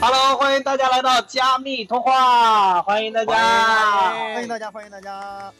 [0.00, 3.34] Hello，欢迎大家来到加密通话，欢迎大家，
[4.32, 5.52] 欢迎大家，欢迎大家。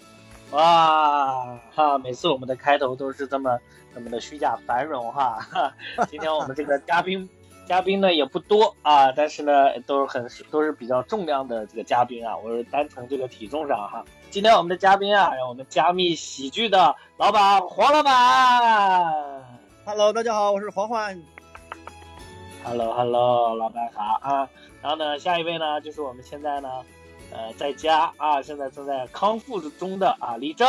[0.53, 3.59] 哇哈，每次我们的开头都是这么
[3.93, 5.41] 这么的虚假繁荣哈。
[6.09, 7.29] 今天我们这个嘉宾
[7.67, 12.37] 嘉宾呢也不多啊，但是呢都是很都是比较重量的这个嘉宾啊。
[12.37, 14.05] 我是单从这个体重上哈。
[14.31, 19.05] 今天我们的嘉宾啊，让我们加密喜剧的老板黄老板。
[19.85, 21.21] Hello，大家好，我是黄欢。
[22.69, 24.47] Hello，Hello，老板好啊。
[24.83, 26.69] 然后呢，下一位呢就是我们现在呢。
[27.31, 30.67] 呃，在家啊，现在正在康复中的啊，李正，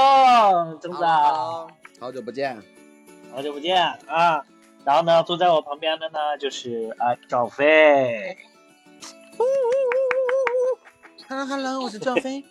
[0.81, 2.62] 正子，好久不见，
[3.34, 4.44] 好久不见啊。
[4.84, 8.38] 然后呢，坐在我旁边的呢，就是啊，赵飞。
[11.30, 12.44] Hello，Hello，我是赵飞。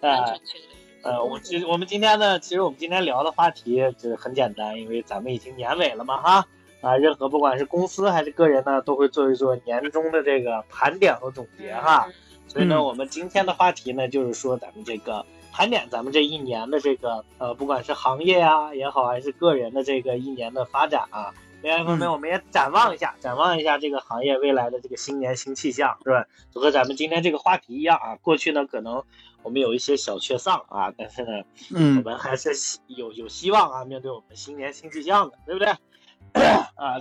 [0.00, 0.34] 啊，
[1.02, 6.46] 呃，我其实我们今天呢，其实我们今天聊的话题就是很简单，因为咱们已经年尾了嘛，哈。
[6.80, 12.08] 啊，任何不管是公司还是个人呢，都会做一做年终的这个盘点和总结哈。
[12.48, 21.32] 所以呢，我们今天的话题呢，就是说咱们这个盘点咱们这一年的这个呃，不管是行业啊也好，还是个人的这个一年的发展啊。
[21.62, 26.26] 另外一方面，我们也展望一下，展望一下这个行业未来的这个新年新气象，是吧？
[26.52, 28.16] 就和咱们今天这个话题一样啊。
[28.16, 29.04] 过去呢，可能
[29.42, 31.42] 我们有一些小缺丧啊，但是呢，
[31.74, 32.50] 嗯，我们还是
[32.86, 35.68] 有有希望啊，面对我们新年新气象的，对不对？
[36.76, 36.98] 啊，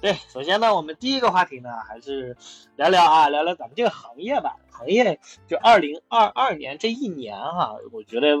[0.00, 2.36] 对，首先呢，我们第一个话题呢，还是
[2.76, 4.56] 聊聊啊，聊聊咱们这个行业吧。
[4.70, 8.36] 行业就二零二二年这一年哈，我觉得，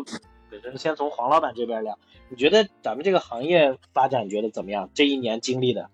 [0.50, 1.98] 本身先从黄老板这边聊，
[2.28, 4.90] 你觉得咱们这个行业发展觉得怎么样？
[4.92, 5.88] 这一年经历的？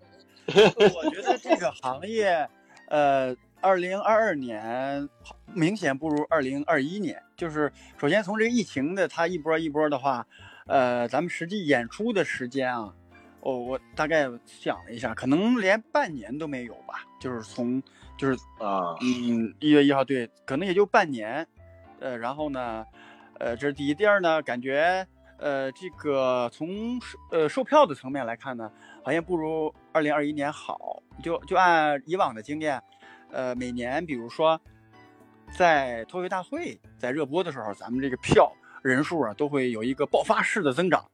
[0.46, 2.48] 我觉得这个行业，
[2.88, 5.08] 呃，二零二二年
[5.54, 7.22] 明显不如二零二一年。
[7.42, 10.24] 就是首先从这个疫情的它一波一波的话，
[10.68, 12.94] 呃，咱们实际演出的时间啊。
[13.40, 17.04] 哦，我大概想了一下，可能连半年都没有吧。
[17.20, 17.82] 就是从，
[18.16, 21.44] 就是啊，嗯，一月一号，对，可能也就半年。
[21.98, 22.86] 呃，然后呢，
[23.40, 23.92] 呃，这是第一。
[23.92, 25.04] 第二呢，感觉，
[25.38, 27.00] 呃，这个从
[27.32, 28.70] 呃售票的层面来看呢，
[29.02, 31.02] 好像不如二零二一年好。
[31.20, 32.80] 就就按以往的经验，
[33.32, 34.60] 呃，每年比如说
[35.56, 38.50] 在脱口秀大会在热播的时候，咱们这个票
[38.82, 41.04] 人数啊都会有一个爆发式的增长。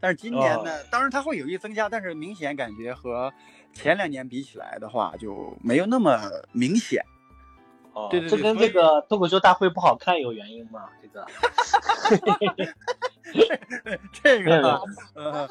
[0.00, 3.32] 但是今年呢，当然它会有一增加，但是明显感觉和
[3.72, 6.20] 前两年比起来的话，就没有那么
[6.52, 7.02] 明显。
[7.92, 10.88] 哦，对对，这跟这个脱口秀大会不好看有原因吗？
[11.02, 11.26] 这个，
[14.22, 14.80] 这个，
[15.14, 15.48] 呃，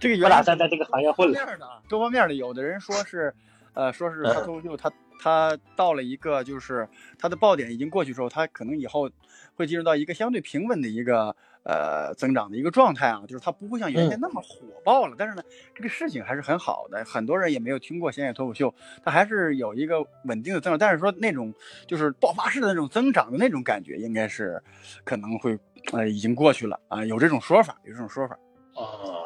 [0.00, 1.80] 这个我俩在在这个行业混了。
[1.88, 3.32] 多方面的，有的人说是，
[3.74, 6.88] 呃，说是他脱口秀他他到了一个就是
[7.18, 9.10] 他的爆点已经过去之后，他可能以后
[9.54, 11.34] 会进入到一个相对平稳的一个。
[11.62, 15.14] 呃，增长的一个状态啊，就是它不会像原先那么火爆了。
[15.18, 15.42] 但是呢，
[15.74, 18.68] 这个事情还是很好的，很多人也没有听过《闲野脱口秀》，
[19.04, 20.78] 它还是有一个稳定的增长。
[20.78, 21.52] 但是说那种
[21.86, 24.60] 就是爆发式的那种增长的那种感觉，应该是
[25.04, 25.58] 可能会
[25.92, 28.38] 呃已经过去了啊，有这种说法，有这种说法。
[28.72, 29.19] 哦，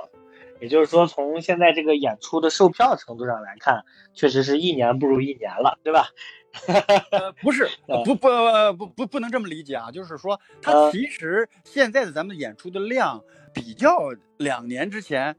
[0.65, 6.09] 也就是说，从现在这个演出的售票程度上来看，确实是一年不如一年了，对吧？
[7.13, 8.29] 呃，不是，不不
[8.79, 14.09] 不不不能这么理解啊，就是说，它其实现在的咱们演出的量比较
[14.39, 15.37] 两年之前，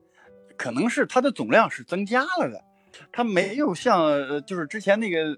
[0.57, 2.63] 可能是它的总量是增加了的，
[3.11, 5.35] 它没有像就是之前那个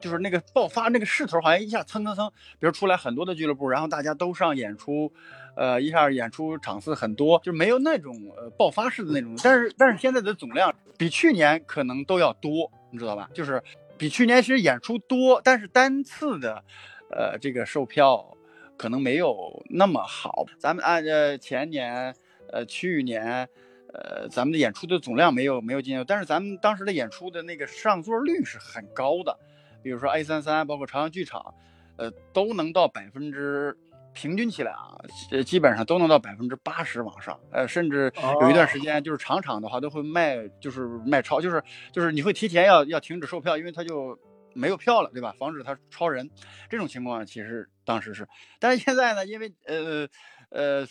[0.00, 2.30] 就是那个爆发那个势头，好像一下蹭蹭蹭，
[2.60, 5.12] 比如出来很多的俱乐部，然后大家都上演出，
[5.58, 13.28] 呃，一下演出场次很多，就没有那种呃爆发式的那种，但是但是现在的总量比去年可能都要多，你知道吧？
[13.34, 13.62] 就是。
[14.00, 16.62] 比去年其实演出多，但是单次的，
[17.10, 18.36] 呃，这个售票
[18.76, 20.46] 可能没有那么好。
[20.56, 22.14] 咱们按着前年，
[22.52, 23.48] 呃，去年，
[23.92, 29.36] 呃，咱们的演出的总量没有没有进，但是咱们当时的演出的那个上座率是很高的，
[29.82, 31.52] 比如说 A 三三，包括朝阳剧场，
[31.96, 33.76] 呃，都能到百分之。
[34.20, 34.98] 平均起来啊，
[35.30, 41.62] 呃，基本上都能到百分之八十往上，呃，甚至有一段时间就是场场的话都会卖，就是卖超，就是
[41.92, 44.18] 就是你会提前要要停止售票，因为他就
[44.54, 45.32] 没有票了，对吧？
[45.38, 46.28] 防止他超人。
[46.68, 48.26] 这种情况其实当时是，
[48.58, 50.08] 但是现在呢，因为呃
[50.50, 50.86] 呃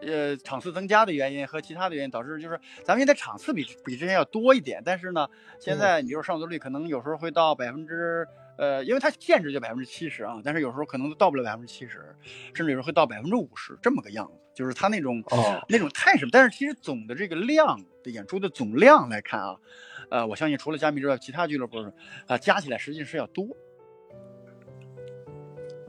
[0.00, 5.28] 呃场次增加的原因和其他的原因，导致就是咱们现在场次比比之前要多一点，但是呢，
[5.60, 8.26] 现在你就是上座率可能有时候会到百分之。
[8.58, 12.16] 呃，因为它限制就百分之七十啊，但是有时候可能都到不了百分之七十，
[12.54, 16.30] 甚至有时候会到百分之五十这么个样子，就是它那种哦那种太什么。
[16.32, 19.56] 但是其实总的这个量的演出的总量来看啊，
[20.10, 21.78] 呃，我相信除了加密之外，其他俱乐部
[22.26, 23.46] 啊加起来实际是要多。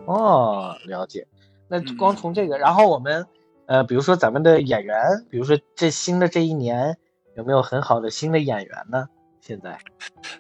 [0.06, 1.28] 哦，了解。
[1.68, 3.26] 那光从这个，然后我们
[3.66, 6.98] 呃，比如说咱们的演员，比如说这新的这一年。
[7.36, 9.10] 有没有很好的新的演员呢？
[9.48, 9.80] 现在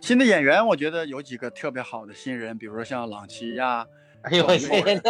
[0.01, 3.87] 新的演员，我觉得有几个特别好的新人，比如说像朗奇呀，
[4.23, 5.01] 哎呦我天，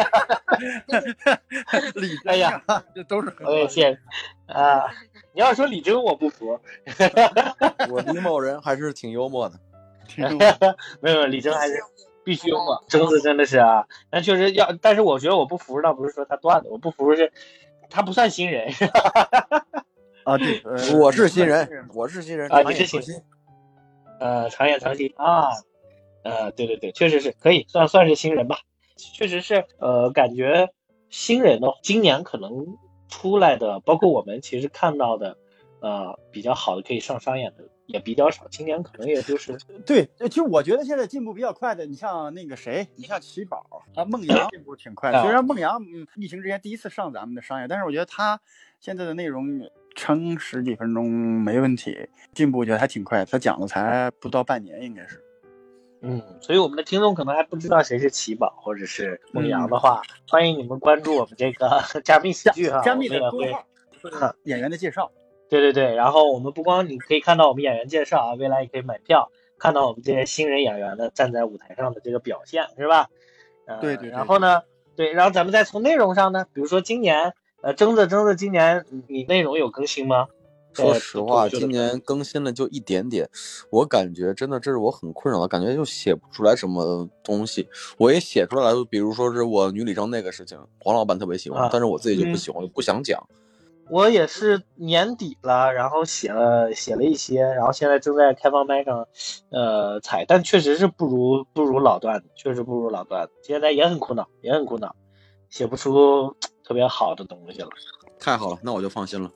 [1.95, 2.61] 李哎呀，
[2.94, 3.99] 这都是我也谢
[4.45, 4.85] 啊！
[5.33, 6.59] 你要说李征，我不服。
[7.89, 9.59] 我李某人还是挺幽默的，
[11.01, 11.73] 没有李征还是
[12.23, 12.83] 必须幽默。
[12.88, 17.31] 征子真的是啊，但确实要，但是我觉得我不服，倒不是说他段子，我不服是
[17.89, 18.71] 他不算新人。
[20.23, 20.61] 啊，对，
[20.99, 23.23] 我是新人，我是新人啊，你是新人。
[24.19, 25.50] 呃，常演常新啊，
[26.24, 28.60] 呃，对对对，确实是可以算算是新人吧，
[28.96, 30.69] 确实是，呃，感觉
[31.10, 32.78] 新人呢，今年可能
[33.08, 35.38] 出来的，包括我们其实看到的，
[35.81, 48.42] 呃，比较好的可以上商演的也比较少，今年可能也就是对，其实我觉得现在进步比较快的，你像那个谁，你像奇宝啊，孟阳进步挺快的， 虽然孟阳嗯疫情之前第一次上咱们的商演，但是我觉得他
[48.80, 49.69] 现在的内容。
[49.97, 53.25] 撑十几分钟没问题，进步我觉得还挺快。
[53.25, 55.21] 他讲的才不到半年，应该是。
[56.01, 63.65] 嗯，所以我们的听众可能还不知道谁是奇宝或者是梦阳的话，欢迎你们关注我们这个 加密喜剧哈，加密的公号，
[64.45, 65.11] 演员的介绍。
[65.49, 73.09] 对对对，然后我们不光你可以看到我们演员介绍啊，未来也可以买票看到我们这些新人演员的站在舞台上的这个表现，是吧？
[73.81, 74.09] 对对。
[74.09, 74.61] 然后呢，
[74.95, 77.33] 对，然后咱们再从内容上呢，比如说今年。
[77.62, 80.27] 呃，征子征子，今年你内容有更新吗？
[80.74, 83.27] 说实话，今年更新了就一点点。
[83.71, 87.68] 我感觉真的，这是我很困扰的感觉，就写不出来什么东西。
[87.98, 93.27] 我也写出来了，比如说是我女李征那个事情，黄老板特别喜欢，但是我自己就不喜欢，不想讲。
[93.89, 99.07] 我也是年底了，然后写了写了一些，然后现在正在开放麦上，
[99.50, 103.31] 呃，采，但确实是不如不如老段子，确实不如老段子。
[103.42, 104.95] 现在也很苦恼，也很苦恼，
[105.50, 106.36] 写不出。
[106.68, 107.69] 特别好的东西了，
[108.19, 109.31] 太好了，那我就放心了。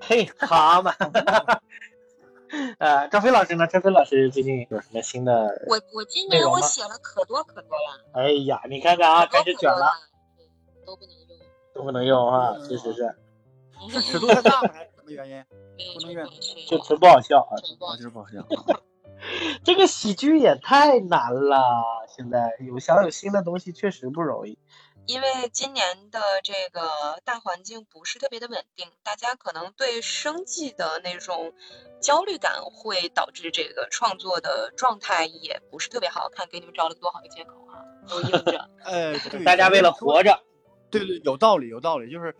[0.00, 0.94] 嘿，好嘛。
[2.78, 3.66] 呃，张飞老师呢？
[3.66, 5.32] 张飞老师最近有什么新的？
[5.66, 8.04] 我我今年我写了可多可多了。
[8.12, 9.90] 哎呀，你看看啊，开始卷了。
[10.86, 11.38] 都不能用。
[11.74, 13.12] 都不能用啊，确实是。
[13.90, 14.68] 是尺度太大了？
[14.72, 15.44] 还是什么原因？
[15.94, 16.24] 不能用。
[16.68, 17.58] 就纯不好笑啊，
[17.96, 18.46] 就是不好笑。
[19.64, 21.60] 这个喜剧也太难了，
[22.06, 24.56] 现在有想有新的东西确实不容易。
[25.08, 26.82] 因为今年的这个
[27.24, 31.54] 大环境不是特别的稳定，大家可能对生计的那种
[31.98, 36.46] 焦虑感会导致这个创作的状态也不是特别好看。
[36.50, 38.68] 给你们找了多好的借口啊，都硬着。
[38.84, 40.38] 呃，大家为了活着，
[40.90, 42.36] 对对，有道理，有道理，就是，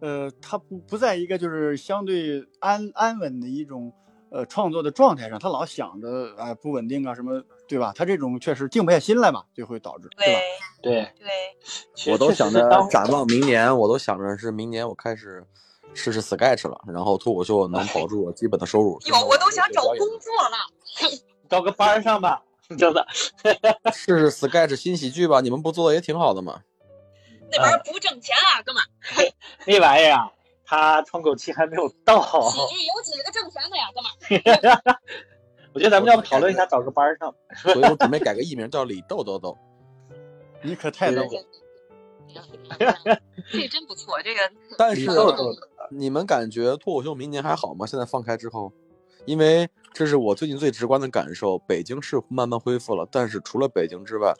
[0.00, 3.92] 呃，他不不在一个就是相对安安稳的一种。
[4.34, 7.92] 呃，创作的状态上，他老想着啊不稳定啊什么，对吧？
[7.96, 10.40] 他这种确实静不下心来嘛，就会导致，对吧？
[10.82, 15.42] 对对，我都想着展望明年，我都想着是明年我开始
[15.94, 19.00] 试试 sketch 了，然后脱口秀能保住我基本的收入。
[19.08, 20.58] 有，我都想找工作了，
[21.48, 22.42] 找个班上吧，
[22.78, 23.06] 真的。
[23.92, 26.60] 试试 sketch 新喜剧吧，你们不做的也挺好的嘛。
[27.50, 28.82] 那玩意儿不挣钱啊，哥们。
[29.66, 30.30] 那玩意儿啊。
[30.64, 32.22] 他窗口期还没有到。
[32.22, 35.00] 喜剧有几个挣钱的呀，哥们儿？
[35.74, 37.34] 我觉得咱们要不讨论一下，找个班上。
[37.72, 39.56] 所以我准备改个艺名叫李豆豆豆。
[40.62, 41.28] 你可太逗了。
[43.50, 44.40] 这真不错，这个。
[44.78, 45.06] 但是
[45.90, 47.84] 你们感觉脱口秀明年还好吗？
[47.86, 48.72] 现在放开之后，
[49.26, 51.58] 因为这是我最近最直观的感受。
[51.58, 54.34] 北京是慢慢恢复了，但是除了北京之外，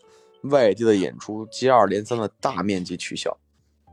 [0.44, 3.36] 外地的演出接二连三的大面积取消。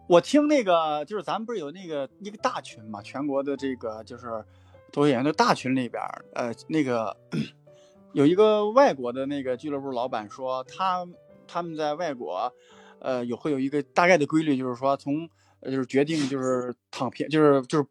[0.08, 4.43] 我听那个，就是咱们不是有那个一个大群嘛，全国的这个就是
[4.91, 6.01] 脱口演员的大群里边，
[6.34, 7.15] 呃，那个
[8.13, 11.08] 有一个外国的那个俱乐部老板说，他
[11.48, 12.53] 他们在外国，
[13.00, 15.29] 呃，有会有一个大概的规律，就是说从
[15.63, 17.86] 就是决定就是躺平，就是就是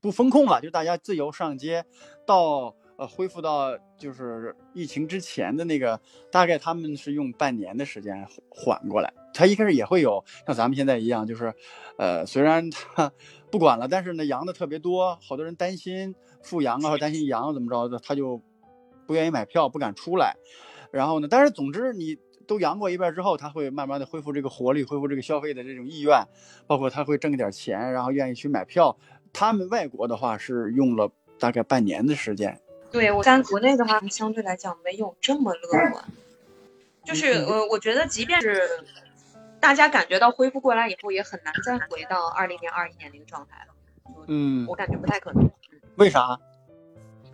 [0.00, 1.84] 不风控了，就大家自由上街，
[2.26, 6.00] 到呃恢复到就是疫情之前的那个，
[6.30, 9.12] 大概他们是用半年的时间缓过来。
[9.34, 11.54] 他一开始也会有像咱们现在一样，就是，
[11.96, 13.12] 呃，虽然他
[13.52, 18.40] 不管了，但是呢，阳的特别多，好多人担心复阳啊，或担心阳怎么着的，他就
[19.06, 20.36] 不愿意买票，不敢出来。
[20.90, 26.22] 然后呢，但是总之你都阳过一遍之后，他会慢慢的恢复这个活力，恢复这个消费的这种意愿，
[26.66, 28.96] 包括他会挣点钱，然后愿意去买票。
[29.32, 32.60] 他们外国的话是用了大概半年的时间。
[32.90, 36.04] 对我在国内的话，相对来讲没有这么乐观，
[37.04, 38.62] 就是呃，我觉得即便是。
[39.60, 43.74] 大家感觉到恢复过来以后，也很难再回到二零年、二一年那个状态了。
[44.28, 45.50] 嗯，我感觉不太可能。
[45.98, 46.38] 为啥？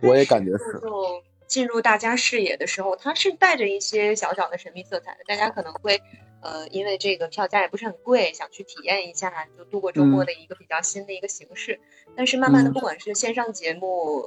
[0.01, 0.79] 我也感觉是。
[0.81, 5.23] 就进入大家视野的时候，它是带着一些小小的神秘色彩的。
[5.25, 6.01] 大家可能会，
[6.41, 11.79] 呃，因为这个票价也不是很贵，想去体验一下，就度过周末的一个比较新的一个形式。
[12.15, 14.23] 但是慢慢的，不管是线上节目，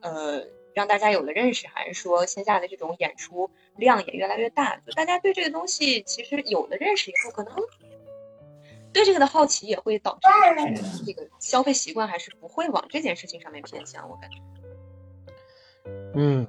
[0.00, 4.76] 呃让大家有了认识，还是说线下的这种演出量也越来越大？
[4.86, 7.54] 就大家对这个东西其实有了认识以后，可能
[8.92, 10.28] 对这个的好奇也会导致
[11.06, 14.08] 这个消费习惯还是不会往这件事情上面偏向。
[14.08, 14.36] 我感觉，
[16.14, 16.46] 嗯，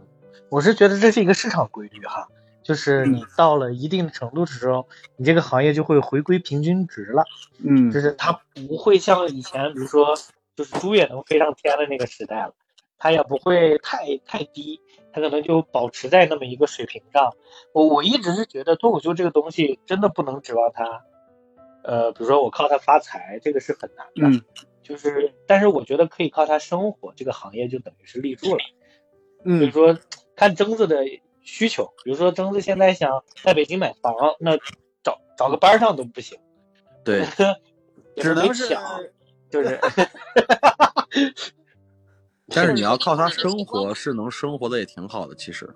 [0.49, 2.27] 我是觉得这是一个市场规律哈，
[2.63, 7.23] 就是你到了一定的程度的时候，你这个行业就会回归平均值了。
[7.63, 10.15] 嗯，就是它不会像以前，比如说
[10.55, 12.53] 就是猪也能飞上天的那个时代了，
[12.97, 14.81] 它也不会太太低，
[15.13, 17.31] 它可能就保持在那么一个水平上。
[17.73, 21.03] 我我一直是觉得脱口秀这个东西真的不能指望它，
[21.83, 24.37] 呃，比如说我靠它发财，这个是很难的。
[24.37, 24.41] 嗯，
[24.83, 28.59] 就是但是我觉得可以靠它生活，这个行业就等于是立住了。
[29.43, 29.97] 比如嗯，说
[30.35, 31.03] 看征子的
[31.41, 34.57] 需求，比如说征子现在想在北京买房，那
[35.03, 36.37] 找找个班上都不行。
[37.03, 37.25] 对，
[38.17, 38.77] 只能是
[39.49, 39.79] 就是
[42.53, 45.33] 但是你要靠它生活，是能生活的也挺好的。
[45.33, 45.67] 其实，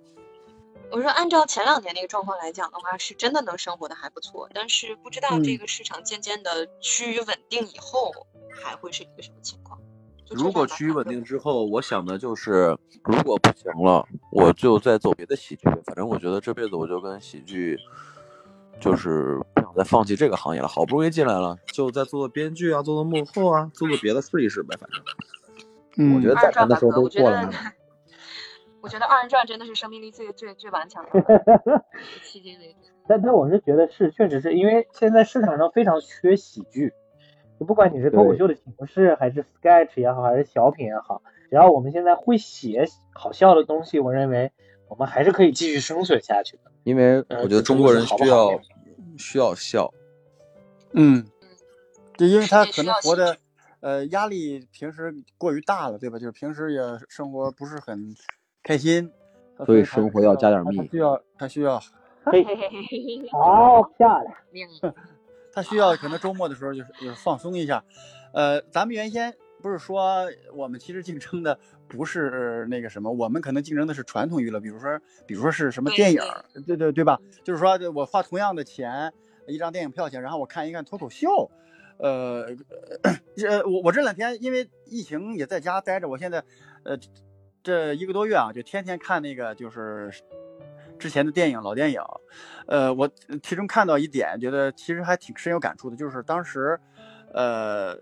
[0.91, 8.11] 我说按照前两年那个状况来讲的话，是真的能生活的还不错，但是不知道这嗯个市场渐渐的趋于稳定以后，
[8.51, 9.77] 还会是一个什么情况？
[10.29, 15.69] 如果趋于稳定之后，我想的就是，如果不行了，我就再走别的喜剧。
[15.85, 17.77] 反正我觉得这辈子我就跟喜剧，
[18.79, 20.67] 就是不想再放弃这个行业了。
[20.67, 24.75] 好不容易进来了，就再做做编剧啊，做做幕后啊，做做别的试一试呗。
[24.79, 25.03] 反正
[25.97, 27.53] 嗯我觉得再二人转吧哥，难的时候都过了。，
[28.85, 31.09] 我觉得二人转真的是生命力最最最顽强的
[32.23, 32.91] 迄今为止。
[33.07, 36.93] 但但我是觉得是，确实是因为现在市场上非常缺喜剧，
[37.59, 44.51] 就不管你是脱口秀的形式，还是 sketch 也好，还是小品也好，只要我们现在会写好笑的东西，我认为
[44.87, 46.71] 我们还是可以继续生存下去的。
[46.83, 48.61] 因为呃我觉得中国人需要
[49.17, 49.91] 需要笑，
[50.93, 51.25] 嗯，
[52.19, 53.37] 对，因为他可能活的，
[53.79, 56.19] 呃，压力平时过于大了，对吧？
[56.19, 58.15] 就是平时也生活不是很
[58.65, 59.11] 开心，
[59.63, 61.79] 所以生活要加点蜜需要他需要
[62.23, 64.35] 嘿， 嘿嘿嘿嘿，好漂亮。
[64.51, 64.69] 亮
[65.53, 67.83] 他需要可能周末的时候就是就是放松一下。
[68.33, 71.57] 呃，咱们原先不是说我们其实竞争的
[71.87, 77.19] 不是那个什么，我们可能竞争的是传统娱乐，比如说比如说是什么电影儿，对对对吧？
[77.43, 79.13] 就是说我花同样的钱
[79.47, 81.51] 一张电影票钱，然后我看一看脱口秀。
[81.97, 82.47] 呃，
[83.37, 86.43] 这 我我这两天因为疫情也在家待着，我现在
[86.83, 86.97] 呃
[87.65, 90.11] 这一个多月啊，就天天看那个就是
[90.99, 91.99] 之前的电影老电影，
[92.67, 93.09] 呃，我
[93.41, 96.79] 其中看到一点，觉得其实还挺深有感触的，就是当时，
[97.33, 97.95] 呃，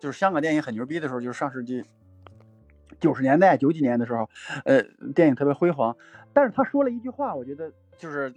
[0.00, 1.84] 就是香港电影很牛逼的时候，就是上世纪
[2.98, 4.26] 九十年代、九几年的时候，
[4.64, 4.82] 呃，
[5.14, 5.94] 电影特别辉煌。
[6.32, 8.32] 但是他说了一句话，我觉得就是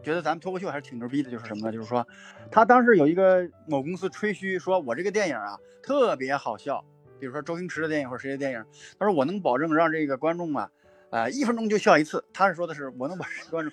[0.00, 1.72] 觉得咱们脱口秀还是挺牛逼的，就是什么呢？
[1.72, 2.06] 就是说
[2.52, 6.84] 他当时有一个某公司吹嘘说，我这个电影啊特别好笑，
[7.20, 8.64] 比如说周星驰的电影或者谁的电影，
[8.98, 10.70] 他说我能保证让这个观众啊，
[11.10, 12.24] 呃，一分钟就笑一次。
[12.32, 13.72] 他是说的是我能把观众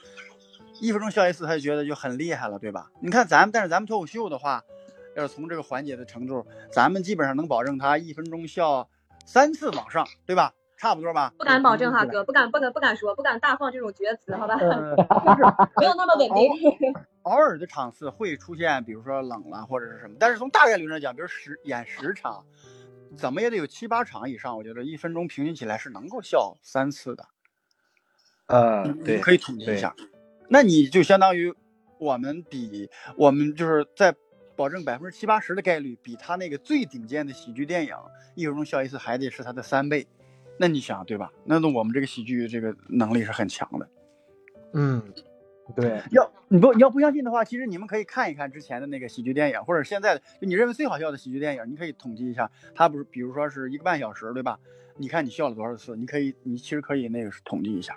[0.81, 2.91] 一分钟笑一次，他就觉得就很厉害了，对吧？
[2.99, 4.61] 你看咱们，但是咱们脱口秀的话，
[5.15, 8.87] 要是从这个环节的程度，咱们基本上能保证他一分钟笑
[9.25, 10.53] 三次往上，对吧？
[10.77, 11.33] 差不多吧？
[11.39, 14.53] 不敢保证哈，哥，不敢不敢不敢说，不敢大放这种厥词，好吧？
[14.61, 15.41] 呃， 就是
[15.77, 16.93] 没有那么稳定。
[17.23, 22.45] 偶尔的场次会出现，比如说冷了或者是什么，但是从大概率上讲，比如十演十场，
[23.15, 27.25] 怎么也得有七八场以上，我觉得一分钟平均起来是能够笑三次的。
[28.47, 29.95] 呃，对，可以统计一下。
[30.49, 31.53] 那你就相当于
[31.97, 34.15] 我们比我们就是在
[34.55, 37.93] 保证百分之七八十的概率，比他那个最顶尖的喜剧电影
[38.35, 40.07] 一分钟笑一次还得是他的三倍。
[40.59, 41.31] 那你想对吧？
[41.45, 43.89] 那那我们这个喜剧这个能力是很强的。
[44.73, 45.03] 嗯，
[45.75, 54.57] 对，要你不你要不相信的话，其实你们可以看一看之前的那个喜剧电影，或者现在的就你认为最好笑的喜剧电影，你可以统计一下，它不是比如说是一个半小时，对吧？
[54.95, 55.95] 你看你笑了多少次？
[55.95, 57.95] 你可以你其实可以那个统计一下。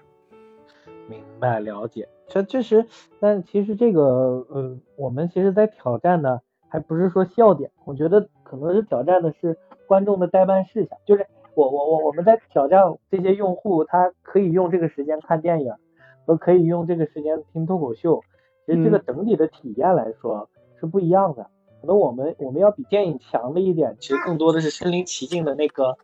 [1.08, 2.08] 明白了解。
[2.28, 2.86] 这确实，
[3.18, 4.02] 但其实这个，
[4.48, 15.72] 呃，我们其实在挑战的还不是说笑点，我觉得可能是挑战的是观众的代办事项，就是我我我我们在挑战这些用户，他可以用这个时间看电影，
[16.30, 18.22] 和可以用这个时间听脱口秀，
[18.64, 21.50] 其实这个嗯整体的体验来说是不一样的。
[21.80, 25.98] 可能我们我们要比电影强的一点，其实更多的是身临其境的那个，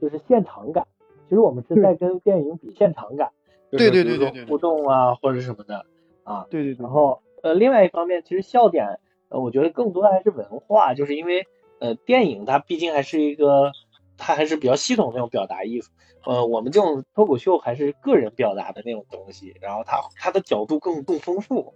[0.00, 0.86] 就是现场感。
[1.28, 3.30] 其实我们是在跟电影比现场感，
[3.70, 5.86] 就是对对对对互动啊或者什么的
[6.24, 6.46] 啊。
[6.50, 11.46] 对对对然后呃，另外一方面，其实笑点，呃，我觉得更多的还是文化，就是因为
[11.78, 13.72] 呃，电影它毕竟还是一个，
[14.22, 15.90] 它还是比较系统的那种表达艺术。
[16.24, 21.74] 呃，我们这种脱口秀还是个人表达的那种东西，然后它它的角度更更丰富，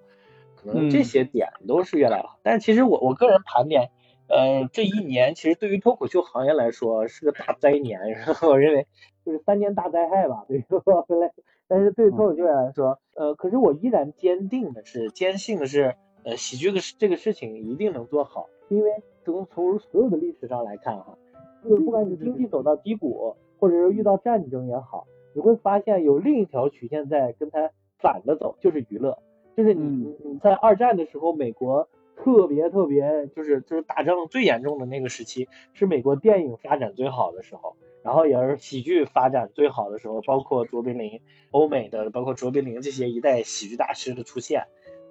[0.55, 2.38] 可能这嗯些点都是越来越好。
[2.45, 3.91] 但其实我我个人盘点，
[4.29, 7.99] 呃，这一年其实对于脱口秀行业来说是个大灾年，
[8.49, 8.87] 我认为
[9.25, 11.33] 就是三年大灾害吧，对于我们来，
[11.67, 18.91] 但是对于脱口秀来说，呃，可是我依然坚定的是，坚信的是，呃，喜剧的这个事情一定能做好，因为
[19.25, 21.19] 从从所有的历史上来看哈，
[21.68, 29.18] 就是不管你经济走到低谷，或者是遇到战争也好，你会发现有另一条曲线在跟它反着走，就是娱乐，
[29.56, 31.88] 就是你你你在二战的时候，美国。
[32.18, 41.20] 特别特别就是就是打仗最严重的那个时期，是美国电影发展最好的时候，然后也是喜剧发展最好的时候，包括卓别林，
[41.50, 44.64] 欧美的包括卓别林这些一代喜剧大师的出现，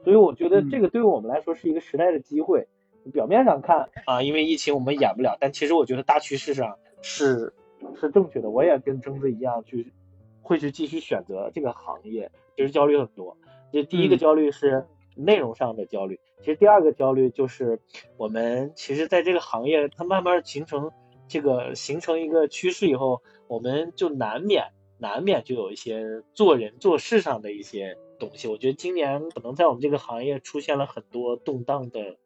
[0.03, 2.67] 所以我觉得这个对于我们来说是一个时代的机会。
[3.11, 7.53] 表面上看啊，因为疫情我们演不了，但其实我觉得大趋势上是
[7.99, 8.49] 是正确的。
[8.49, 9.93] 我也跟征子一样去
[10.41, 13.37] 会去继续选择这个行业，其实焦虑很多。
[13.71, 14.85] 这第一个焦虑是。
[15.17, 17.79] 内容上的焦虑，其实第二个焦虑就是
[18.17, 20.91] 我们其实在这个行业，它慢慢形成
[21.29, 28.49] 这个形成一个趋势以后，我们就难免难免就有一些做人做事上的一些东西。
[28.49, 32.17] 我觉得今年可能在我们这个行业出现了很多动荡的，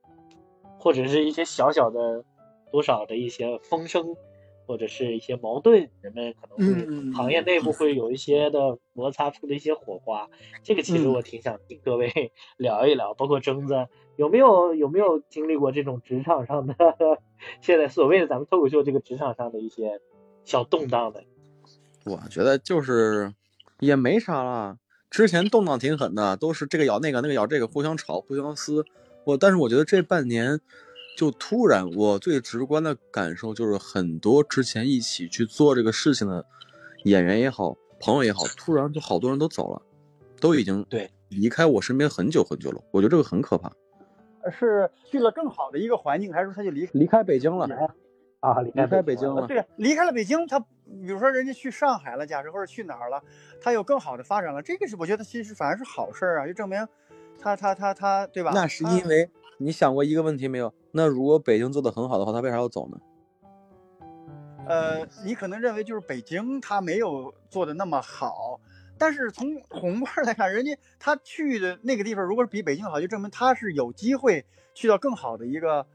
[0.79, 2.23] 或者是一些小小的
[2.71, 4.15] 多少的一些风声。
[4.69, 10.29] 或者是一些矛盾，人们可能会行业内部会有一些的摩擦出的一些火花，
[10.61, 16.75] 这个其实我挺想听各位 聊一聊，包括征子有没有有没有经历过这种职场上的，
[17.61, 19.99] 现在所谓的咱们脱口秀这个职场上的一些
[20.43, 21.23] 小动荡的？
[22.05, 23.33] 我觉得就是
[23.79, 24.77] 也没啥了，
[25.09, 28.85] 之前动荡挺狠的，都是这个咬那个，那个咬这个，互相吵，互相撕。
[29.25, 30.59] 我但是我觉得这半年。
[31.17, 36.45] 就突然，我最直观的感受就是，很多之前一起去做这个事情的
[37.03, 39.81] 演员也好，朋友也好，突然就好多人都走了，
[40.39, 42.81] 都已经对离开我身边很久很久了。
[42.91, 43.69] 我觉得这个很可怕。
[44.49, 47.67] 是去了更好的一个环境，还是说他就离离开北京了？
[48.39, 49.45] 啊，离开北京了。
[49.45, 53.21] 对，离开了北京，他比如说人家去上海了，假设或者去哪儿了，
[53.59, 56.87] 他有更好的发展了，这个是我觉得其实反而是好事啊，就证明
[57.41, 58.51] 他他他他，对吧？
[58.53, 59.29] 那是因为。
[59.61, 60.73] 你想过一个问题没有？
[60.93, 62.97] 那如果北京做的很好的话，他为啥要走呢？
[64.65, 68.61] 呃，你可能认为就是北京他没有做的那么好，
[68.97, 75.85] 但是从宏观来看，人家他去的那个地方，如果是比北京好，就证明他是有机会去到更好的一个，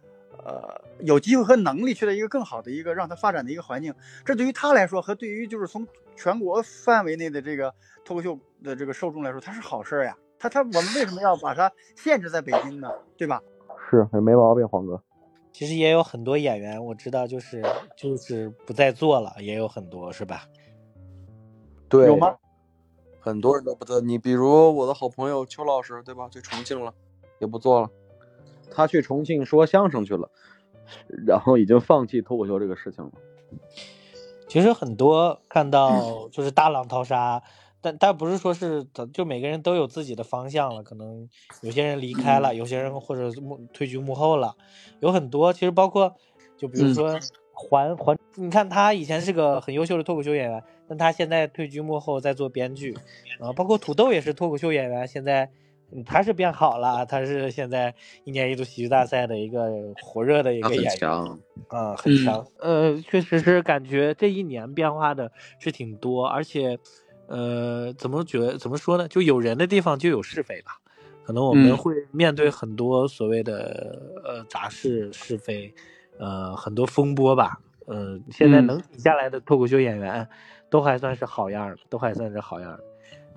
[0.45, 3.95] 呃，有机会和能力去到一个更好的一个让他发展的一个环境。
[4.27, 10.15] 这对于他来说，和对于就是从全国范围内的这个脱口秀的这个受众来说，他是好事儿呀。
[10.45, 12.91] 他他我们为什么要把它限制在北京呢？
[13.17, 13.41] 对吧？
[13.89, 15.03] 是没毛病，黄哥。
[15.53, 17.65] 其实也有很多演员，我知道，就是
[17.97, 20.43] 就是不再做了，也有很多，是吧？
[21.89, 22.37] 对，有吗？
[23.21, 24.03] 很多人都不做。
[24.03, 26.29] 你比如我的好朋友邱老师，对吧？
[26.29, 26.93] 去重庆了，
[27.39, 27.89] 也不做了。
[28.71, 30.29] 他去重庆说相声去了，
[31.27, 33.13] 然后已经放弃脱口秀这个事情了。
[34.47, 37.43] 其实很多看到就是大浪淘沙。
[37.85, 40.83] 但但不是说是，就每个人都有自己的方向了。
[40.83, 41.29] 可能
[41.61, 44.57] 有些人离开了，有些人或者幕退居幕后了，
[45.01, 45.53] 有很多。
[45.53, 46.15] 其实包括，
[46.57, 47.21] 就比如说
[47.53, 52.97] 环环，你看他以前是个很优秀的脱口秀演员，但他现在退居幕后在做编剧。
[53.39, 55.51] 啊，包括土豆也是脱口秀演员，现在
[56.07, 57.95] 他是变好了，他是现在
[58.25, 59.71] 一年一度喜剧大赛的一个
[60.01, 61.11] 火热的一个演员。
[61.69, 62.47] 啊，很强。
[62.61, 66.79] 呃，确实是感觉这一年变化的是挺多，而且。
[67.27, 69.09] 呃，怎么觉怎么说呢？
[69.09, 70.79] 就有人的地方就有是非吧。
[71.25, 75.73] 可能我们会面对很多所谓的呃杂事是非，
[76.19, 77.59] 呃很多风波吧。
[77.87, 80.29] 呃，现在能挺下来的脱口秀演员，
[80.69, 82.85] 都还算是好样的，都还算是好样的。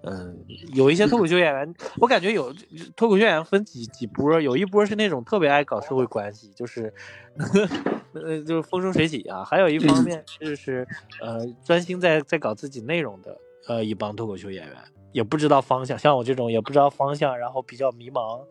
[0.03, 0.37] 嗯，
[0.73, 2.53] 有一些脱口秀演员，我感觉有
[2.95, 6.93] 脱口秀演员分几几波，有一波是那种特别爱搞社会关系，就是
[8.13, 9.45] 呃就是风生水起啊。
[9.45, 10.85] 还有一方面就是
[11.21, 13.37] 呃专心在在搞自己内容的。
[13.67, 14.75] 呃，一帮脱口秀演员
[15.11, 18.45] 也不知道方向，像我这种也不知道方向，然后比较迷茫，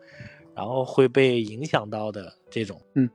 [0.55, 2.81] 然后会被影响到的这种。
[2.95, 3.09] 嗯，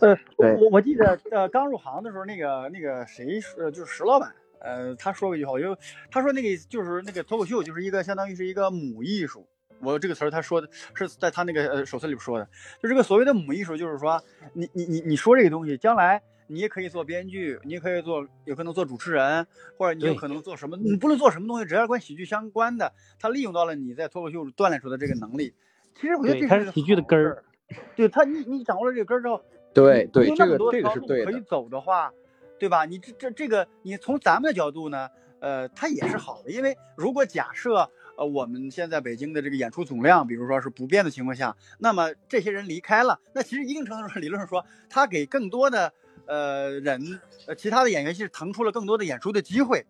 [0.00, 5.76] 呃，我我记得呃刚入行的时候，那个那个谁呃，就是石老板，呃，他说过一句话，就
[6.10, 9.46] 他说那个就是那个脱口秀就是一个相当于是一个母艺术。
[9.80, 12.48] 我这个词儿他说的是在他那个呃手册里边说的，
[12.82, 14.20] 就这个所谓的母艺术，就是说
[14.52, 16.22] 你你你你说这个东西将来。
[16.48, 20.76] 你也可以做编剧，你也可以做，有可能做主持人，或者你有可能做什么？
[20.76, 25.54] 你不论做什么东西，只要跟喜剧相关的，他利用到了你在脱口秀锻炼出的这个能力。
[25.94, 27.44] 其实我觉得这是喜剧的根儿。
[27.94, 29.42] 对他，你你掌握了这个根儿之后，
[29.74, 32.10] 对对，这个这个是对可以走的话，
[32.58, 32.86] 对吧？
[32.86, 35.08] 你这这这个，你从咱们的角度呢，
[35.40, 45.92] 呃，它也是好的，因为如果假设呃，我们现在北京的这个演出总量，比如说是不变的情况下，那么这些人离开了，那其实一定程度上理论上说，他给更多的
[46.28, 49.84] 呃人，呃其他的演员是腾出了更多的演出的机会，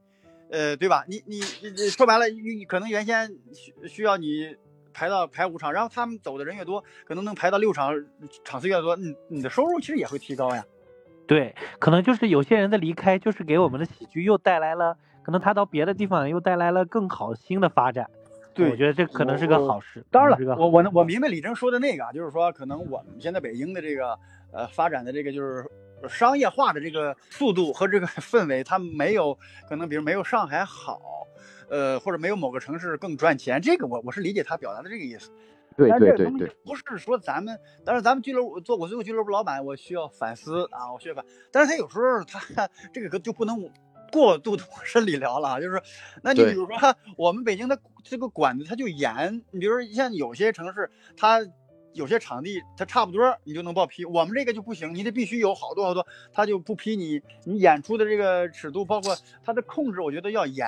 [0.51, 1.05] 呃，对吧？
[1.09, 1.41] 你你
[1.77, 4.57] 你说白了，你可能原先需需要你
[4.95, 7.93] 排到排五场，然后他们走的人越多，可能能排到六场，
[8.45, 10.65] 场次越多，你你的收入其实也会提高呀。
[11.27, 18.09] 对，可能就是有些人的离开，就是给我们的喜剧又带来了，可能他到别的地方又带来了更好新的发展。
[18.55, 20.03] 对，我觉得这可能是个好事。
[20.11, 24.19] 当然了，我我我明白李征说的那个，就是说可能我们现在北京的这个
[24.53, 25.65] 呃发展的这个就是
[26.07, 31.01] 商业化的这个速度和这个氛围，它没有可能比如没有上海好，
[31.71, 33.63] 呃或者没有某个城市更赚钱。
[33.63, 35.31] 这个我我是理解他表达的这个意思。
[35.77, 41.25] 对对对对，不是说咱们，但是咱们俱乐部做我最后俱乐部老板，我需要反思啊，我需要反。
[41.51, 43.71] 但是他有时候他这个就不能。
[44.11, 45.83] 过度的往深里聊了啊，就是，
[46.23, 51.41] 那你比如说 我们北京的这个管子它就严，你比如说像有些城市，它
[51.99, 60.67] 有些场地它差不多你就能报批，我们这个就不行，你得必须有好多好多，他就不批你，你演出的这个尺度，包括它的控制，我觉得要严，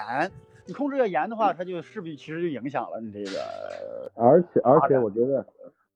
[0.67, 5.47] 你控制要严的话，它就势必其实就影响了你这个， 而且而且我觉得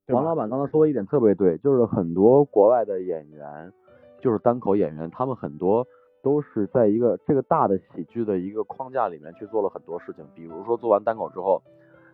[0.07, 3.73] 王老板刚才说的一点特别对，就是很多国外的演员，
[4.21, 5.87] 就是单口演员，他们很多。
[6.25, 11.63] 都是在一个这个大的喜剧的一个框架里面去做了很多事情，比如说做完单口之后，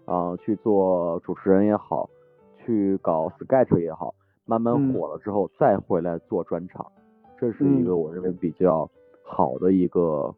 [0.05, 2.11] 啊，去做主持人也好，
[2.71, 4.15] 去搞 sketch 也好，
[4.47, 6.87] 慢慢火了之后再回来做专场，
[7.37, 8.89] 这是一个我认为比较
[9.25, 10.33] 好的一个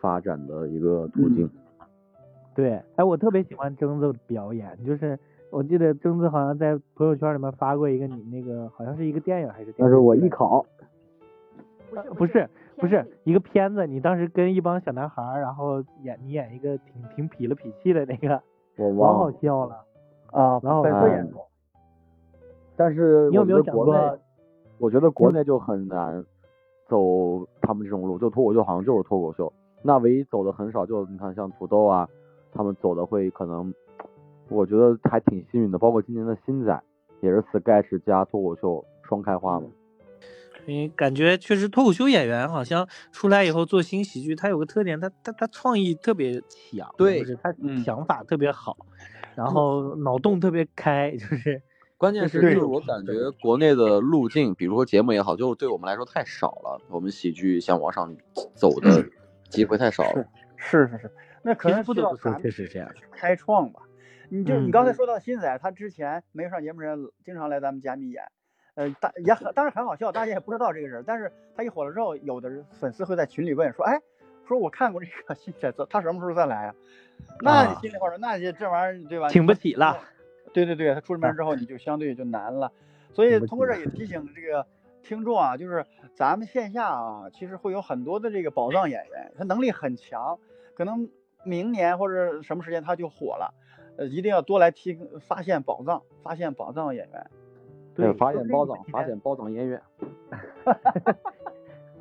[0.00, 1.48] 发展的一个途径。
[2.56, 5.16] 对，哎，我特别喜欢征子表演，就是
[5.52, 9.84] 我记得征子好像在朋友圈里面发过一个你那个好像是一个电影还是电影？
[9.84, 10.66] 那是我艺考。
[12.16, 12.48] 不是。
[12.80, 18.40] 不是一个片子，你当时跟一帮小男孩，然后演你演一个挺挺痞了痞气的那个，
[18.76, 19.74] 我忘好笑了
[20.30, 20.84] 啊，然后。
[22.78, 24.18] 但是你有没有想过？
[24.78, 26.24] 我觉得国内就很难
[26.88, 32.08] 走他们这种路，就脱口秀好像就是脱口秀，那唯一走的很少，就你看像土豆啊，
[32.52, 33.74] 他们走的会可能，
[34.48, 36.80] 我觉得还挺幸运的，包括今年的新仔
[37.20, 39.66] 也是 sketch 加脱口秀双开花嘛。
[40.68, 47.52] 嗯，感觉确实脱口秀演员好像出来以后做新喜剧，他有个特点，他他他创意特别强，对，就是他
[47.84, 48.76] 想法特别好，
[49.34, 51.60] 然后脑洞特别开，就是
[51.98, 58.16] 关键是就是我感觉国内的路径，比如说节目也好，就是对我们来说太少了，我们喜剧想往上
[58.54, 59.04] 走的
[59.50, 60.24] 机会太少了。
[60.56, 61.10] 是是是，
[61.42, 63.82] 那可能不得不说确实这样，开创吧。
[64.28, 68.22] 你就你刚才说到新仔，他之前没有上节目前，经常来咱们家密演。
[68.74, 74.00] 呃，大也很当然很好笑，大家也不知道这个人，但是他一火了之后，有的人粉丝会在群里问说，哎，
[74.46, 76.74] 说我看过这个新角色，他什么时候再来啊？
[77.40, 79.28] 那你心里话说，那就这玩意儿对吧？
[79.28, 79.98] 请不起了。
[80.52, 82.72] 对对对，他出了名之后，你就相对就难了。
[83.12, 84.66] 所以通过这也提醒这个
[85.02, 85.84] 听众啊，就是
[86.14, 90.38] 咱们线下啊，其实会有很多的这个宝藏演员，他能力很强，
[90.74, 91.08] 可能
[91.44, 93.54] 明年或者什么时间他就火了，
[93.96, 97.26] 呃，一定要多来听，发现宝藏，发现宝藏演员。
[97.94, 99.82] 对，发现宝藏，发现宝藏演员，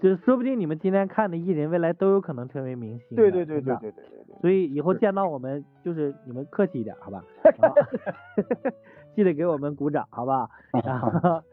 [0.02, 3.16] 就是说不定你们今天看的艺人，未来都有可能成为明星。
[3.16, 4.36] 对对对对对对对。
[4.42, 7.24] 所以以后见到我们，就是你们客气一点，好吧？
[9.16, 10.48] 记得给我们鼓掌，好吧？
[10.72, 11.44] 啊，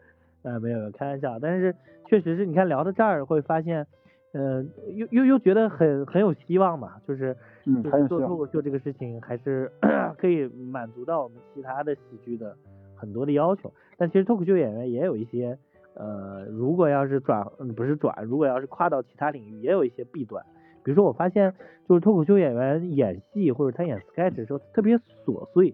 [0.43, 1.39] 没有没有，开玩笑。
[1.39, 1.75] 但是
[2.07, 3.87] 确实是你看聊到这儿，会发现，
[4.33, 9.71] 呃，又又又觉得很很有希望嘛，就是就是做脱口秀这个事情，还是
[10.19, 12.55] 可以满足到我们其他的喜剧的
[12.95, 13.73] 很多的要求。
[13.97, 15.57] 但其实脱口秀演员也有一些，
[15.95, 20.45] 呃，如果要是转，不是转，如果要是跨到其他领域，也有一些弊端。
[20.83, 21.53] 比如说，我发现
[21.87, 25.73] 就是脱口秀演员演戏或者他演 sketch 的时候特别琐碎，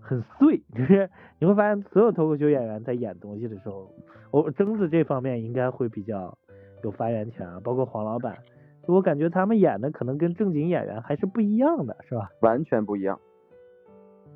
[0.00, 0.62] 很碎。
[0.76, 3.90] 就是你会发现，所有脱口秀演员在演东西的时候，
[4.30, 6.38] 我争子这方面应该会比较
[6.84, 8.38] 有发言权啊，包括黄老板，
[8.86, 12.30] 就我感觉他们演的可能跟正经演员还是不一样的，是吧？
[12.40, 13.18] 完全不一样。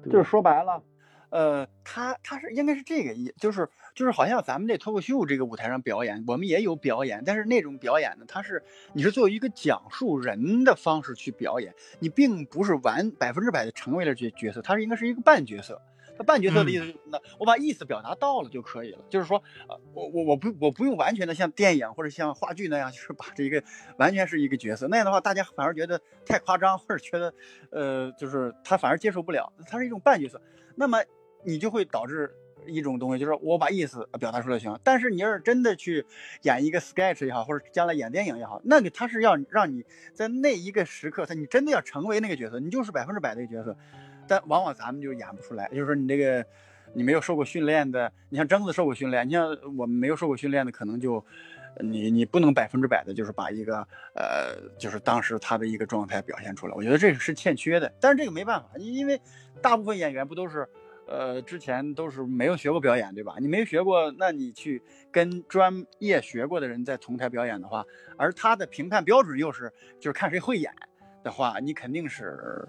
[0.04, 0.82] 就是说白了。
[1.36, 8.62] 呃，他他是应该是这个意，就是就是好像咱们这脱口秀这个舞台上表演，我们也有表演，但是那种表演呢，它是
[8.94, 15.78] 你是作为一个讲述人的方式去表演，你并不是完百分之百的成为了角角色，它是应该是一个半角色。
[16.16, 17.20] 他半角色的意思是什么呢？
[17.38, 19.36] 我把意思表达到了就可以了，就是说，
[19.68, 23.62] 呃，我我我不我不用完全的像电影或者像话剧那样，就是把这个
[23.98, 27.34] 完全是一个角色，那样的话大家反而觉得太夸张，或者觉得，
[27.70, 30.40] 呃，就是他反而接受不了，他是一种半角色，
[30.74, 30.98] 那么。
[31.46, 32.30] 你就会导致
[32.66, 34.78] 一种东西，就是我把意思表达出来行。
[34.82, 36.04] 但是你要是真的去
[36.42, 43.76] 演一个 sketch 也好，或者将来演电影也好，那个他是要让你在那一个时刻，他你真的要成为那个角色，你就是百分之百的角色。
[44.28, 46.44] 但往往咱们就演不出来，就是说你这个
[46.94, 51.24] 你没有受过训练的，你像征子受过训练，你像我们没有受过训练的，可能就
[51.80, 56.74] 你你不能百分之百的，就是把一个呃，就是当时他的一个状态表现出来。
[56.74, 59.20] 我觉得这个是欠缺的，但是这个没办法，因为
[59.62, 60.68] 大部分演员不都是
[61.06, 63.36] 呃之前都是没有学过表演，对吧？
[63.40, 67.84] 你没学过，那你去跟专业学过的人在同台表演的话，
[68.16, 70.72] 而他的评判标准又是就是看谁会演
[71.22, 72.68] 的话，你肯定是。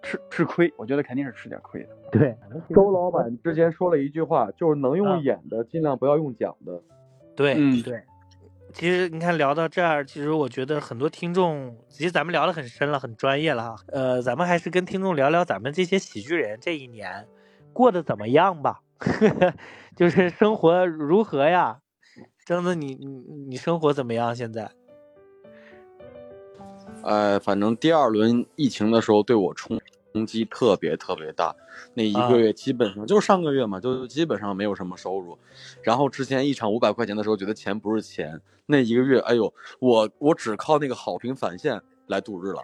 [0.00, 1.88] 吃吃亏，我觉得肯定是吃点亏的。
[2.12, 2.32] 对，
[2.72, 6.80] 周老板之前说了一句话，就是能用演的，尽量不要用讲的。
[7.34, 8.00] 对，嗯，对。
[8.72, 13.76] 其实你看聊到这儿，其实我觉得很多听众，其实咱们聊得很深了，很专业了哈。
[13.88, 17.26] 呃，咱们还是跟听众聊聊咱们这些喜剧人这一年
[17.78, 18.80] 过得怎么样吧，
[19.94, 21.78] 就是生活如何呀？
[22.44, 23.06] 真的，你你
[23.50, 24.68] 你生活怎么样现在？
[27.04, 29.80] 呃，反正第二轮疫情的时候对我冲
[30.12, 31.54] 冲击特别特别大，
[31.94, 35.38] 那一个月基本上就是上个月嘛，就基本上没有什么收入。
[35.80, 42.60] 然后之前一场五百块钱的时候，觉得钱不是钱，那一个月，哎呦，我我只靠那个好评返现来度日了。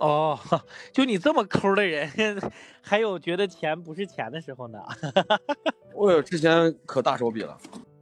[0.00, 0.38] 哦，
[0.92, 2.10] 就你这么抠的人，
[2.82, 4.78] 还有觉得钱不是钱的时候呢？
[5.94, 7.56] 我之前可大手笔了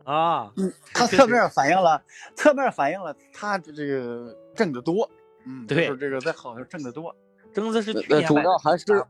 [0.04, 0.52] 啊！
[0.56, 2.00] 嗯，他侧面反映了，
[2.34, 5.10] 侧面反映了他这个挣得多。
[5.44, 7.14] 嗯，对，这个在好像挣得多，
[7.52, 9.04] 挣的是主要还是，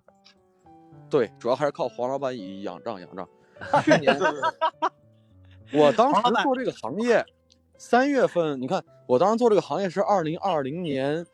[1.11, 3.29] 对，主要还是靠黄老板以仰仗仰仗。
[3.83, 4.16] 去年
[5.72, 7.24] 我当时做这个行业，
[7.77, 11.27] 三月份，你看我当时做这个行业是二零二零年，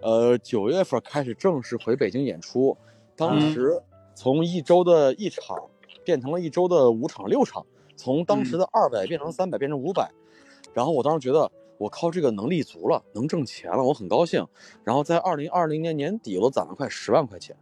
[0.00, 2.76] 呃九月份开始正式回北京演出，
[3.16, 3.82] 当时
[4.14, 5.56] 从一周的一场
[6.04, 7.64] 变成了一周的五场六场，
[7.96, 10.10] 从当时的二百变成三百变成五百，
[10.74, 11.50] 然后我当时觉得。
[11.80, 14.44] 我靠，这个能立足了，能挣钱了，我很高兴。
[14.82, 17.54] 然后在二零二零年年底，我攒了快十万块钱，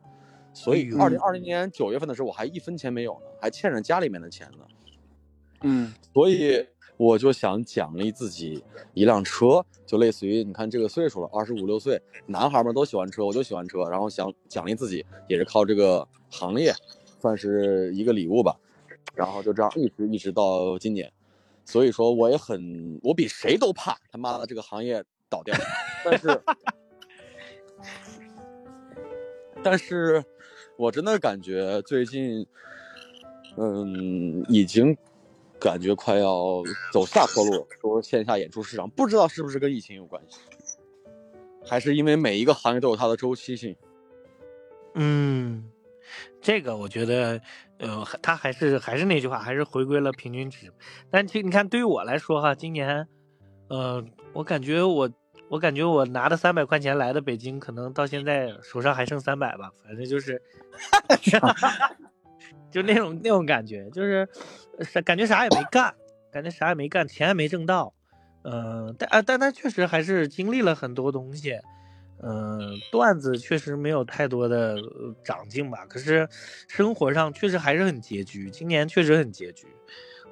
[0.54, 4.66] 所以二零二零年九月份的时候，我还一分钱没有呢，还欠着家里面的钱呢。
[5.64, 16.72] 嗯，所以我就想奖励自己一辆车，就类似于你看这个岁数了，二十五六岁，男孩们都喜欢车，我就喜欢车，然后想奖励自己，也是靠这个行业，
[17.20, 18.56] 算是一个礼物吧。
[19.14, 21.12] 然后就这样一直一直到今年。
[21.64, 25.52] 所以说我也很，我比谁都怕他妈的这个行业倒掉，
[26.04, 26.42] 但是，
[29.64, 30.24] 但是
[30.76, 32.46] 我真的感觉最近，
[33.56, 34.96] 嗯，已经
[35.60, 37.66] 感觉快要走下坡路。
[37.80, 40.38] 说线下演出市场，不知道是不是跟疫情有关系，
[41.64, 43.76] 还是因为每一个行业都有它的周期性。
[44.94, 45.70] 嗯，
[46.40, 47.40] 这个我觉得。
[47.78, 50.72] 呃，他还是还是那句话，还是回归了平均值。
[51.10, 53.06] 但其实你看，对于我来说哈，今年，
[53.68, 55.10] 呃，我感觉我
[55.50, 59.70] 我感觉我拿的三百块钱来的北京，可能到现在手上还剩三百吧。
[59.84, 60.40] 反正就是，
[62.70, 64.28] 就那种那种感觉，就是
[65.04, 65.94] 感觉啥也没干，
[66.32, 67.92] 感觉啥也没干，钱也没挣到。
[68.44, 71.58] 嗯，但啊，但他确实还是经历了很多东西。
[72.22, 74.76] 嗯，段子确实没有太多的
[75.22, 76.26] 长进吧，可是
[76.66, 78.48] 生活上确实还是很拮据。
[78.50, 79.66] 今年确实很拮据，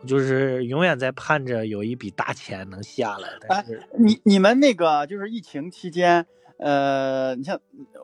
[0.06, 3.28] 就是永远在盼着有一笔大钱能下来。
[3.46, 6.24] 但是你你们那个就是疫情期间，
[6.56, 7.60] 呃，你像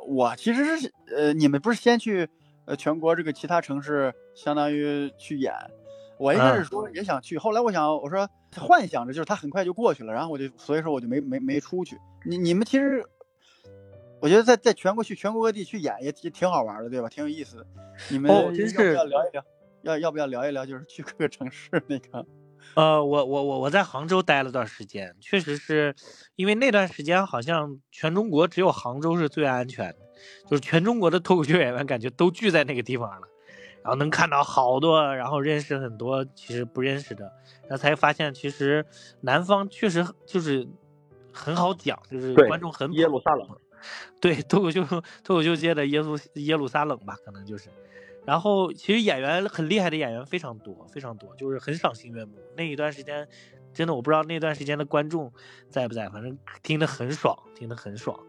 [0.07, 2.29] 我其实是呃，你们不是先去
[2.71, 5.53] 呃全国这个其他城市，相当于去演。
[6.19, 11.99] 我一开始说也想去，后来我想我说幻想着就是他很快就过去了，然后我就所以说我就没没没出去。
[12.25, 13.05] 你你们其实。
[14.23, 17.09] 我觉得在在全国去全国各地去演也也挺好玩的，对吧？
[17.09, 17.67] 挺有意思的。
[18.11, 19.43] 你们哦，真是要聊一聊，
[19.81, 20.67] 要要不要聊一聊？
[20.67, 22.27] 就是去各个城市那个。
[22.77, 25.95] 呃，我我我我在杭州待了段时间，确实是
[26.37, 29.97] 因为那段时间好像全中国只有杭州是最安全的，
[30.47, 33.29] 就是全中国的脱口秀演员感觉都聚在那个地方了，
[33.83, 37.25] 然后能看到好多，然后认识很多其实不认识的，
[37.63, 38.85] 然后才发现其实
[39.21, 40.69] 南方确实就是
[41.33, 43.49] 很好讲，就是观众很耶路撒冷。
[44.21, 44.85] 对脱口秀
[45.25, 47.71] 脱口秀界的耶稣耶路撒冷吧，可能就是。
[48.27, 52.35] 然后其实演员很厉害的演员非常多非常多，就是很赏心悦目。
[52.55, 53.27] 那一段时间，
[53.73, 55.33] 真的我不知道那段时间的观众
[55.71, 58.21] 在不在，反正听得很爽，听得很爽。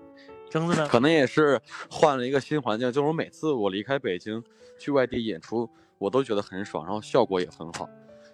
[0.52, 0.86] 征子呢？
[0.92, 1.60] 可能也是
[1.90, 4.44] 换了一个新环境，就是我每次我离开北京
[4.78, 7.90] 去外地演出，我都觉得很爽，然后效果也很好。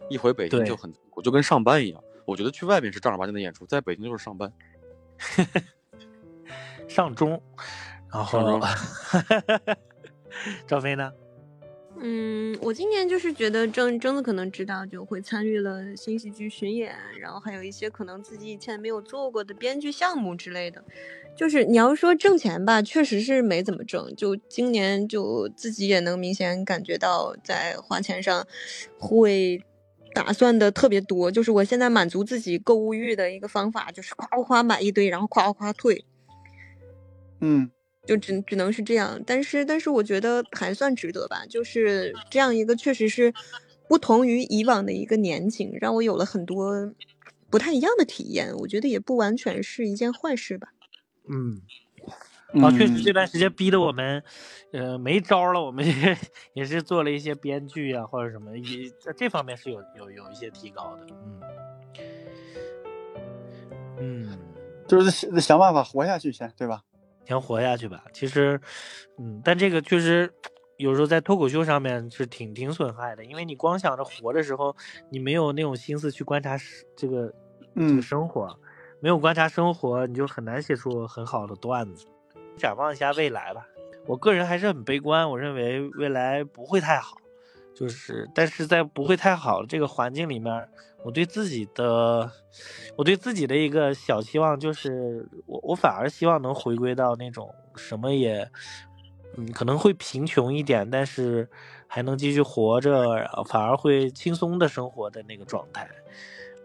[0.09, 2.03] 一回北京就很我就跟上班一样。
[2.25, 4.51] 我觉得去外面是正儿八经的演出，在北京就是上班。
[6.89, 7.41] 上中，
[8.11, 8.59] 然后
[10.65, 11.11] 赵飞呢？
[11.99, 20.83] 嗯，我今年就是觉得征征子可能知道，就会参与了新喜剧巡演，然后还有一些可能自己以前没有做过的编剧项目之类的。
[21.37, 24.13] 就是你要说挣钱吧，确实是没怎么挣。
[24.15, 28.45] 就今年就自己也能明显感觉到在花钱上
[28.97, 29.63] 会
[30.15, 31.31] 打算的特别多。
[31.31, 36.03] 就是我现在满足自己购物欲的一个方法，就是夸夸买一堆，然后夸夸退。
[37.39, 37.69] 嗯。
[38.05, 43.33] 就只只能是这样，但是但是我觉得还算值得吧，就是这样一个确实是
[43.89, 46.93] 不同于以往的一个年景，让我有了很多
[47.49, 50.69] 不太一样的体验，我觉得也不完全是一件坏事吧。
[51.29, 51.61] 嗯，
[52.63, 54.23] 啊，确实这段时间逼得我们，
[54.71, 56.17] 呃，没招了，我们 也
[56.53, 61.41] 也是做了一些编剧啊或者什么，也在这方面是有有有一些提高的，嗯
[63.99, 64.39] 嗯，
[64.87, 66.81] 就是想办法活下去先，对吧？
[67.25, 68.05] 先活下去吧。
[68.13, 68.61] 其实，
[69.17, 70.31] 嗯，但这个确实
[70.77, 74.73] 有时候在脱口秀上面是挺挺损害的，因为你光想着活的时候，
[75.09, 76.55] 你没有那种心思去观察
[76.95, 77.33] 这个
[77.75, 78.57] 这个生活，
[78.99, 82.05] 没有观察生活，你就很难写出很好的段子。
[82.57, 83.67] 展望一下未来吧，
[84.05, 87.17] 我个人还是很悲观，我认为未来不会太好。
[87.75, 90.67] 就是，但是在不会太好的这个环境里面，
[91.03, 92.31] 我对自己的，
[92.95, 98.49] 我对自己的一个小期望就是，我我反而希望能回归到那种什么也，
[99.35, 101.47] 嗯，可能会贫穷一点，但是
[101.85, 105.87] 还能继续活着，反而会轻松的生活的那个状态。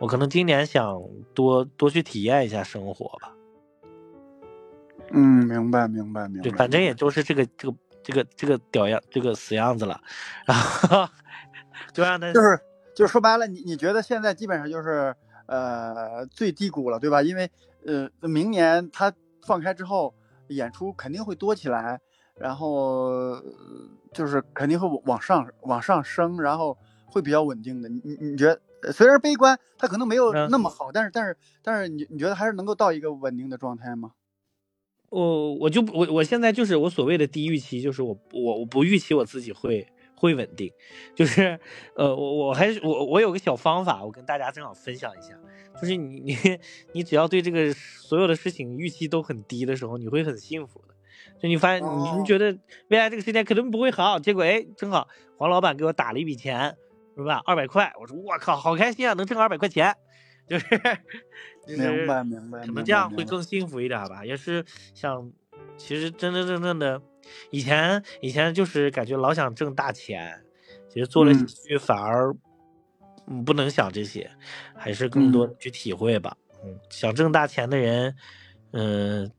[0.02, 1.00] 我可能今年想
[1.32, 3.32] 多多去体验一下生活吧。
[5.12, 6.42] 嗯，明白，明白，明白。
[6.42, 7.76] 对，反正也就是这个这个。
[8.04, 10.00] 这个这个屌样，这个死样子了，
[10.44, 11.08] 然后
[11.92, 12.58] 就让他就是
[12.96, 15.14] 就是说白了，你你觉得现在基本上就是
[15.46, 17.22] 呃最低谷了，对吧？
[17.22, 17.48] 因为
[17.86, 19.12] 呃明年他
[19.46, 20.12] 放开之后，
[20.48, 22.00] 演出肯定会多起来，
[22.34, 23.40] 然后
[24.12, 27.88] 就是肯定会往上往上升，然后会比较稳定的。
[27.88, 34.12] 你你你觉得虽然悲观，它可能没有那么好，但是但是但是你你觉得还是能够到一个稳定的状态吗？
[35.10, 40.72] 我我就我我现在就是我所谓的低预期，就是我我我不预期我自己会会稳定，
[41.14, 41.60] 就是
[41.94, 45.38] 呃我我还是我我有个小方法，我跟大家正好分享一下，
[45.78, 46.34] 就是你你
[46.92, 50.94] 你只要对这个所有的事情预期都很低的时候，你会很幸福的。
[51.38, 52.56] 就你发现你你觉得
[52.88, 56.74] 未来这个时间肯定不会好，结果哎正好黄老板给我打了一笔钱，
[57.16, 57.42] 是吧？
[57.44, 59.94] 二百块，我说我靠好开心啊，能挣二百块钱，
[60.48, 60.66] 就是。
[61.64, 64.24] 明白明白，可能这样会更幸福一点吧。
[64.24, 65.30] 也是想，
[65.76, 67.00] 其实真真正正的，
[67.52, 70.44] 以前以前就是感觉老想挣大钱，
[70.88, 72.34] 其实做了喜剧反而，
[73.28, 74.28] 嗯，不能想这些，
[74.74, 76.36] 还是更多去体会吧。
[76.64, 78.12] 嗯，想挣大钱的人，
[78.72, 79.30] 嗯，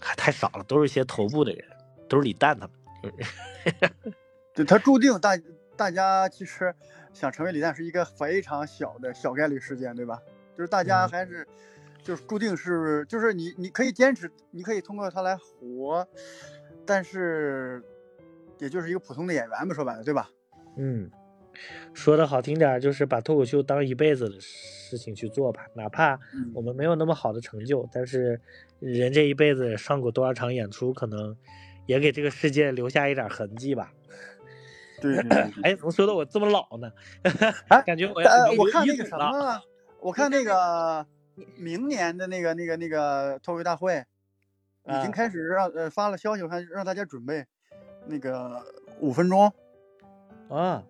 [0.00, 1.64] 还太少了，都是一些头部的人，
[2.08, 3.12] 都是李诞他们。
[4.54, 5.30] 对他注定大
[5.80, 6.74] 大家其实
[7.14, 10.20] 想成为李诞是一个非常小的小概率事件，对吧？
[10.54, 11.48] 就是大家还是，
[12.02, 16.06] 就是注定是，就是你你可以坚持，你可以通过他来活，
[16.84, 17.82] 但是，
[18.58, 20.28] 也就是一个普通的演员吧，说白了，对吧？
[20.76, 21.10] 嗯，
[21.94, 26.20] 说的好听点，就是把脱口秀当一辈子的事情去做吧，哪怕
[26.52, 28.38] 我们没有那么好的成就，但是
[28.80, 31.34] 人这一辈子上过多少场演出，可能
[31.86, 33.94] 也给这个世界留下一点痕迹吧。
[35.00, 35.18] 对，
[35.62, 36.90] 哎，怎么说的我这么老呢？
[37.86, 39.62] 感觉我要我看那个什么。
[40.02, 41.06] 我看那个
[41.58, 44.02] 明年的那个那个那个脱口大会，
[44.86, 47.44] 已经开始让呃发了消息，我看让大家准备
[48.06, 48.64] 那个
[49.00, 49.52] 五分钟
[50.48, 50.82] 啊，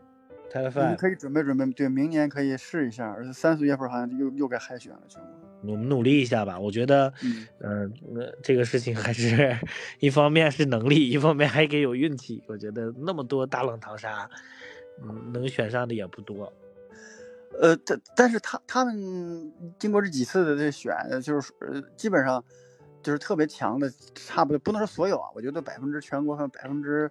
[0.48, 5.39] 太快，可以准备准备，对，明年可以试一下，而且三四月份好像又又该海选了，全国。
[5.62, 7.12] 我们努力一下吧，我觉得，
[7.60, 9.56] 嗯，那这个事情还是
[10.00, 12.42] 一方面是能力，一方面还给有运气。
[12.46, 14.28] 我觉得那么多大冷淘沙，
[15.02, 16.52] 嗯，能选上的也不多。
[17.60, 22.42] 呃，但但是他他们经过这几次的这选，就是呃，基本上
[23.02, 27.10] 就是特别强的，差不多不能说所有啊，我觉得百分之全国和百分之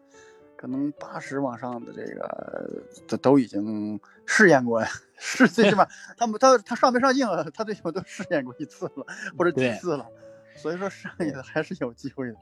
[0.60, 4.84] 可能八十往上的这个都都已经试验过，
[5.18, 5.88] 是最起码
[6.20, 9.06] 他们他他上没上镜，他最起码都试验过一次了，
[9.38, 10.06] 或者几次了，
[10.58, 12.36] 所以说剩下的还是有机会的。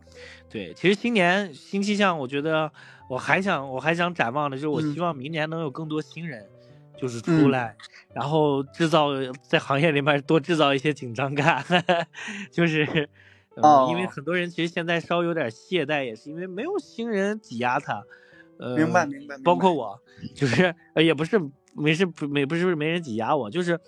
[0.50, 2.70] 对，其实今年新气象，我觉得
[3.08, 6.46] 我还想我还想展望的就是，我希望明年能有更多新人。
[6.94, 7.74] 就是出来，
[8.14, 9.08] 然后制造
[9.48, 11.64] 在行业里面多制造一些紧张感，
[12.52, 13.08] 就是，
[13.56, 18.02] 嗯，因为很多人其实现在稍微有点懈怠，也是因为没有新人挤压他，
[18.58, 20.00] 呃，明白明白，包括我，
[20.34, 21.40] 就是呃也不是
[21.74, 23.78] 没事没不是没人挤压我，就是，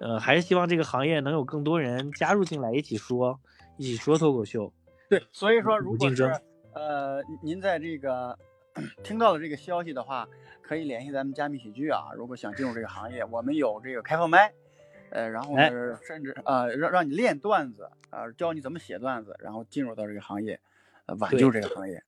[0.00, 3.38] 呃，还是希望这个行业能有更多人加入进来一起说，
[3.76, 4.72] 一起说脱口秀。
[5.08, 6.24] 对，所以说如果是
[6.72, 8.38] 呃您在这个。
[9.04, 10.26] 听到了这个消息的话，
[10.60, 12.10] 可以联系咱们加密喜剧啊。
[12.16, 14.52] 如果想进入这个行业，我们有这个开放麦，
[15.10, 20.60] 呃，然后呢，甚至呃让让你练段子啊，教你怎么写段子，然后进入到这个行业，
[21.06, 22.02] 呃，挽救这个行业。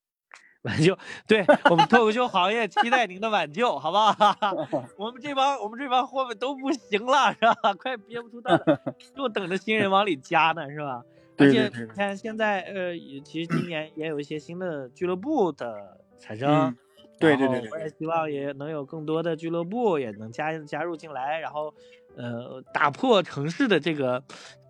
[0.63, 4.37] 挽救，对我们脱口秀行业期待您的挽救，好不好？
[4.99, 7.73] 我们这帮我们这帮货们都不行了，是吧？
[7.75, 8.83] 快憋不住蛋了，
[9.15, 11.05] 就等着新人往里加呢，是吧？
[11.39, 12.93] 而且你看现在，呃，
[13.25, 16.77] 其实今年也有一些新的俱乐部的产生，
[17.21, 21.73] 对对对，我也希望也能有更多的俱乐部也能加加入进来，然后，
[22.17, 24.25] 呃，打破城市的这个。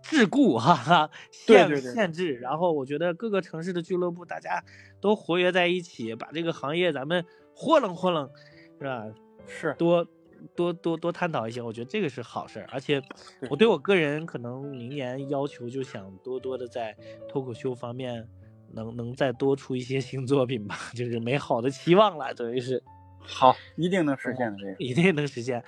[0.09, 4.62] 桎梏，哈哈，限限制，然后我觉得各个城市的俱乐部大家
[5.01, 7.24] 都活跃在一起，把这个行业咱们
[7.57, 8.30] 豁楞豁楞，
[8.78, 9.05] 是吧？
[9.49, 10.07] 是多
[10.55, 12.68] 多多多探讨一些，我觉得这个是好事儿。
[12.70, 13.03] 而且
[13.51, 16.97] 我对我个人可能明年要求就想多多的在
[17.28, 18.28] 脱口秀方面
[18.70, 22.80] 能能再多出一些新作品吧， 就是美好的期望了，等于是。
[23.18, 25.64] 好，一定能实现的，这个一定能实现。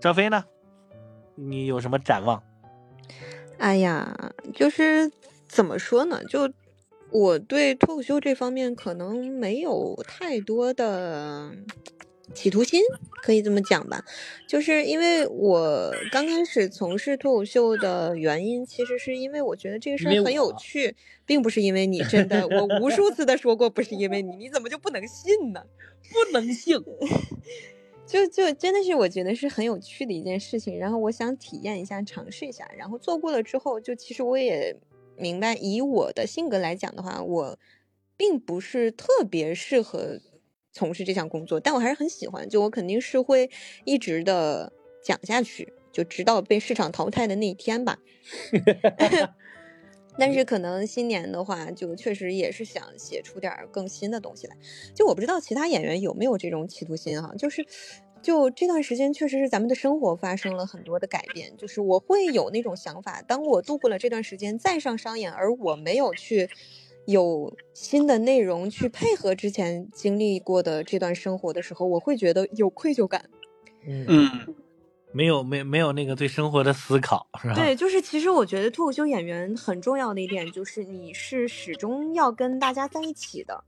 [0.00, 0.42] 赵飞呢？
[1.48, 2.42] 你有什么展望？
[3.58, 5.10] 哎呀，就是
[5.48, 6.22] 怎么说呢？
[6.28, 6.50] 就
[7.10, 11.50] 我对脱口秀这方面可能没有太多的
[12.32, 12.80] 企图心，
[13.22, 14.04] 可以这么讲吧。
[14.48, 20.94] 就是因为我刚开始从事脱口秀的原因，其实是因为我觉得这个事儿很有趣，
[21.26, 22.46] 并不是因为你真的。
[22.46, 25.64] 我无数次的说过，不是因为你，你怎么就不能信呢？
[26.12, 26.76] 不能信。
[28.10, 34.76] 就就真的是我觉得是很有趣的一件事情，然后我想体验一下，尝试一下，然后做过了之后，就其实我也
[35.16, 37.56] 明白，以我的性格来讲的话，我
[38.16, 40.18] 并不是特别适合
[40.72, 43.48] 从事这项工作，但我还是很喜欢，就我肯定是会
[43.84, 44.72] 一直的
[45.04, 48.00] 讲下去，就直到被市场淘汰的那一天吧。
[50.20, 54.56] 但是可能新年的话，就确实也是想写出点更新的东西来。
[54.94, 57.66] 就我不知道其他演员有没有这种企图心哈，就是，
[58.20, 61.56] 就这段时间确实是咱们的生活发生了很多的改变。
[61.56, 66.50] 就是我会有那种想法，当我度过了这段时间再上商演，而我没有去
[67.06, 73.30] 有新的内容去配合之前经历过的这段生活的时候，我会觉得有愧疚感。
[73.86, 74.54] 嗯。
[75.12, 77.54] 没有没没有那个对生活的思考是吧？
[77.54, 83.64] 对，就是其实我觉得脱口秀演员很重要的一点就是你是始终要跟大家在一起的，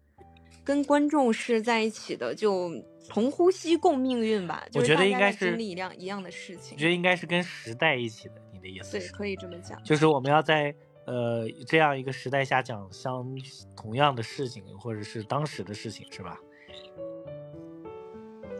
[0.62, 2.70] 跟观众是在一起的，就
[3.08, 4.64] 同呼吸共命运吧。
[4.74, 6.76] 我觉得应该是经历一样一样的事情。
[6.76, 8.98] 我觉得应该是跟时代一起的，你的意思？
[8.98, 9.82] 对，可以这么讲。
[9.82, 10.72] 就是我们要在
[11.06, 13.26] 呃这样一个时代下讲相
[13.76, 16.38] 同样的事情，或者是当时的事情，是吧？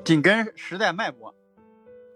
[0.04, 1.32] 紧跟时代脉搏。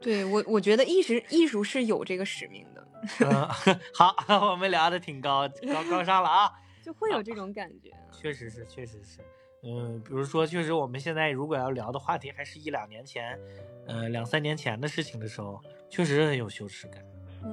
[0.00, 2.88] 对我，我觉得艺术艺术是有这个使命的。
[3.20, 3.48] 嗯，
[3.94, 4.14] 好，
[4.50, 6.50] 我们聊的挺高高高尚了啊，
[6.82, 7.90] 就会有这种感觉。
[8.10, 9.20] 确实是，确实是。
[9.62, 13.38] 嗯，比如说，确实我们现在如果要聊的话题，还是一两年前，
[13.86, 17.02] 呃，两三年前的事情的时候，确实很有羞耻感。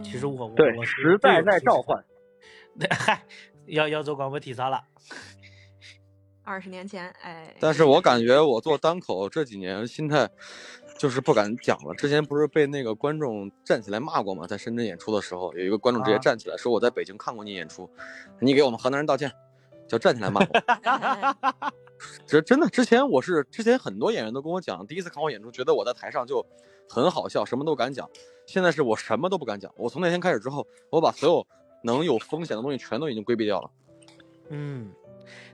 [0.03, 2.03] 其实我我我时代在召唤。
[2.89, 3.23] 嗨，
[3.67, 4.83] 要要做广播体操了。
[6.43, 7.55] 二十年前，哎。
[7.59, 10.29] 但是我感觉我做单口这几年心态。
[11.03, 11.93] 就是不敢讲了。
[11.95, 14.47] 之前不是被那个观众站起来骂过吗？
[14.47, 17.89] 在深圳演出的时候，有一个观众直接站起来说：“我在北京看过你演出，
[18.39, 19.29] 你给我们河南人道歉。”
[19.85, 21.73] 就站起来骂我。
[22.25, 26.45] 这真的，之前我是之前很多演员都跟我讲，第一次看我演出，觉得我在台上就
[26.87, 28.09] 很好笑，什么都敢讲。
[28.45, 29.69] 现在是我什么都不敢讲。
[29.75, 31.45] 我从那天开始之后，我把所有
[31.81, 33.69] 能有风险的东西全都已经规避掉了。
[34.47, 34.89] 嗯，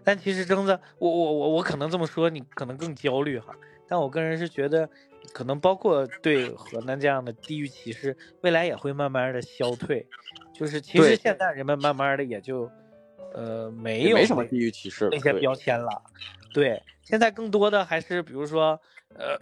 [0.03, 3.55] 但其实征子，我我我我可能这么说，你可能更焦虑哈。
[3.87, 4.87] 但我个人是觉得。
[5.33, 10.05] 可能包括对河南这样的地域歧视，未来也会慢慢的消退。
[10.53, 12.69] 就是其实现在人们慢慢的也就，
[13.33, 15.89] 呃，没有没什么地域歧视那些标签了。
[16.53, 18.79] 对，现在更多的还是比如说，
[19.15, 19.37] 呃，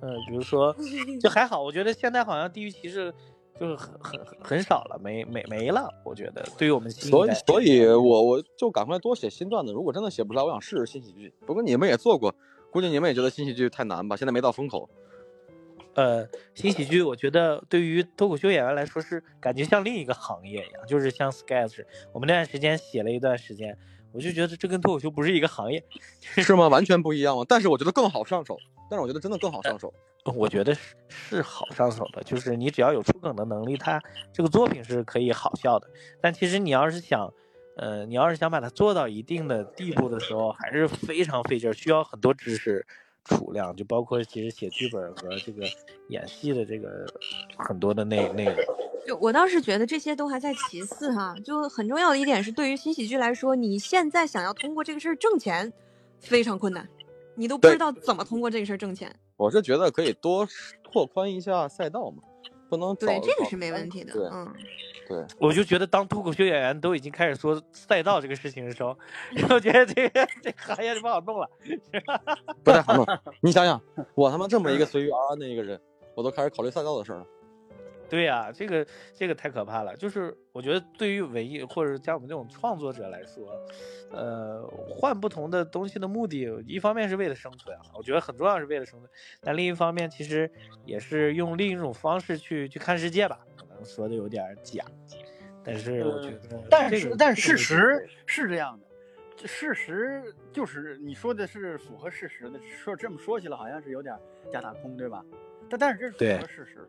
[0.00, 0.74] 嗯， 比如说
[1.20, 3.12] 就还好，我觉得现在好像地域歧视
[3.58, 5.88] 就是很很很少了，没没没了。
[6.04, 9.72] 我觉得对于我们新所以所以我我就赶快多写新段子。
[9.72, 11.34] 如果真的写不出来，我想试试新喜剧。
[11.46, 12.34] 不过你们也做过。
[12.70, 14.16] 估计你们也觉得新喜剧太难吧？
[14.16, 14.88] 现在没到风口。
[15.94, 21.84] 呃，新喜剧我觉得对于脱口秀演员来说是感觉像另一个行业一样，就是像 sketch。
[22.12, 23.76] 我们那段时间写了一段时间，
[24.12, 25.84] 我就觉得这跟脱口秀不是一个行业，
[26.22, 26.68] 是吗？
[26.68, 27.44] 完全不一样吗？
[27.48, 28.56] 但是我觉得更好上手。
[28.88, 29.92] 但是我觉得真的更好上手。
[30.34, 34.00] 我觉得是是好上手的，就是你只要有出梗的能力，它
[34.32, 35.88] 这个作品是可以好笑的。
[36.20, 37.32] 但其实你要是想。
[37.80, 42.86] 呃，你要是想把它做到一定的地步的时候，还是非常费劲，需要很多知识
[43.24, 45.66] 储量，就包括其实写剧本和这个
[46.08, 47.06] 演戏的这个
[47.56, 48.54] 很多的内内容。
[49.06, 55.72] 就我倒是觉得这些都还在其次哈，就很重要的一点是，对于新喜剧来说，你现在想要通过这个事儿挣钱，
[56.18, 56.86] 非常困难。
[57.34, 59.10] 你都不知道怎么通过这个事儿挣钱。
[59.38, 60.46] 我是觉得可以多
[60.82, 62.22] 拓宽一下赛道嘛，
[62.70, 64.30] 不能对，这个是没问题的。
[64.32, 64.54] 嗯，
[65.08, 68.96] 对，我就觉得当脱口秀演员都已经开始说赛道这个事情的时候，
[69.50, 71.50] 我觉得这个这个行业就不好弄了。
[72.62, 73.04] 不太好弄。
[73.42, 73.80] 你想想，
[74.14, 75.80] 我他妈这么一个随遇而安的一个人，
[76.14, 77.26] 我都开始考虑赛道的事了。
[78.10, 79.96] 对呀、这个这个太可怕了。
[79.96, 83.48] 就是我觉得对于文艺或者像我们这种创作者来说，
[84.10, 89.08] 呃，换不同的东西的目的，一方面是为了生存啊，我觉得很重要是为了生存，
[89.40, 90.50] 但另一方面其实
[90.84, 94.84] 也是用另一种方式去去看世界吧，可能说的有点假，
[95.62, 98.86] 但是我觉得、但这个是但这个事实是这样的，
[99.36, 104.12] 这事实就是你说的是符合事实的，说这么说起来好像是有点
[104.52, 105.24] 假大空，对吧？
[105.68, 106.88] 但但是这是符合事实，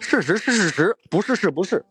[0.00, 1.84] 事实是事实，不是是不是。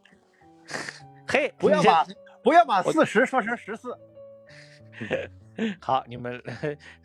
[1.27, 2.05] 嘿，不要把
[2.43, 3.97] 不要把我四十说成十四。
[5.79, 6.41] 好，你们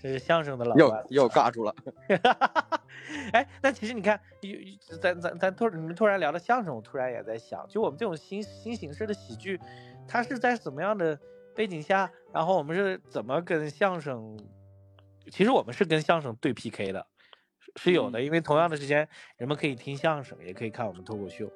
[0.01, 1.75] 这是相声的老又又尬住了。
[3.33, 4.21] 哎，那其实你看，
[5.01, 9.61] 咱咱咱突你们突然聊到相声，我突然也在想，就我们这种新新形式的喜剧，
[10.07, 11.19] 它是在怎么样的
[11.55, 14.39] 背景下，然后我们是怎么跟相声，
[15.31, 17.07] 其实我们是跟相声对 PK 的，
[17.77, 21.51] 是是有的，因为同样的时间，人们可以听相声，也可以看我们脱口秀。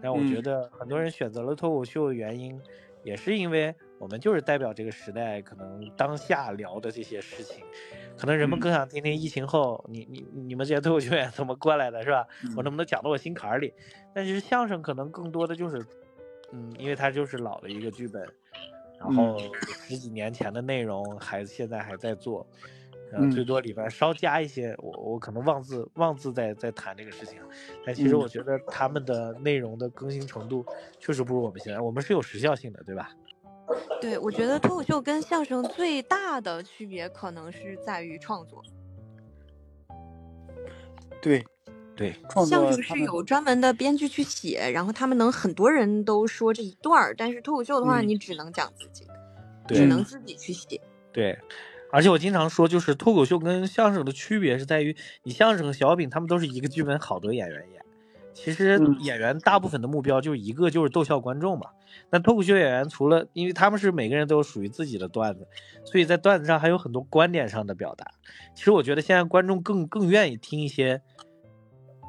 [0.00, 2.60] 但我觉嗯得很多人选择了脱口秀的原因，
[3.04, 7.64] 也是因为我们就是代表这个时代可能当下聊的这些事情，
[8.16, 12.26] 可能人们嗯更想听听疫情后你你你们这些脱口秀演员怎么过来的，是吧？
[12.56, 13.72] 我嗯能不能讲到我心坎儿里？
[14.14, 15.84] 但其实相声可能更多的就是，
[16.52, 18.22] 嗯，因为它就是老的一个剧本，
[18.98, 22.46] 然后嗯十几年前的内容还现在还在做。
[23.30, 27.38] 最多里边稍加一些，我我可能妄自妄自在在谈这个事情，
[27.84, 30.64] 但其实嗯我觉得他们的内容的更新程度
[30.98, 33.10] 确实不如我们现在，我们是有时效性的，对吧？
[34.00, 38.62] 对，我觉得脱口秀跟相声最大的区别可能是在于创作。
[41.20, 41.44] 对
[41.94, 49.06] 对，创相声是有专门的编剧去写，然后他们能很多人都说这一段儿，但是脱口秀的话，嗯你只能讲自己，
[49.68, 50.80] 只能自己去写。
[51.12, 51.38] 对，
[51.92, 57.82] 而且我经常说，就是脱口秀跟相声的区别是在于，你相声和小品他们都是一个剧本，好多演员演。
[58.32, 61.66] 其实嗯演员大部分的目标就是一个，就是逗笑观众嘛。
[62.08, 65.46] 那脱口秀演员除了，因为他们是每个人都有属于自己的段子，
[65.84, 68.06] 所以在段子上还有很多观点上的表达。
[68.54, 71.02] 其实我觉得现在观众更更愿意听一些，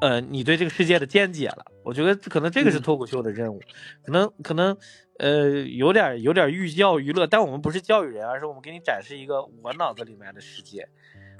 [0.00, 1.66] 呃，你对这个世界的见解了。
[1.82, 3.60] 我觉得可能这个是嗯脱口秀的任务，
[4.02, 4.74] 可能可能
[5.18, 10.88] 呃有点有点寓教于乐，但我们不是教育人，而是我们给你展示一个我脑子里面的世界，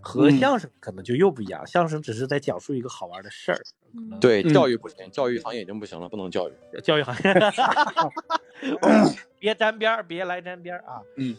[0.00, 1.66] 和嗯相声可能就又不一样。
[1.66, 3.58] 相声只是在讲述一个好玩的事儿，
[3.96, 6.52] 嗯，对，嗯教育不行，教育行业已经不行了，不能教育。
[6.82, 7.34] 教育行业，
[9.38, 11.02] 别沾边儿，别来沾边儿啊！
[11.16, 11.36] 嗯，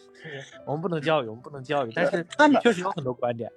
[0.65, 2.25] 我们不能教育，我们不能教育，但是
[2.61, 3.51] 确实有很多观点。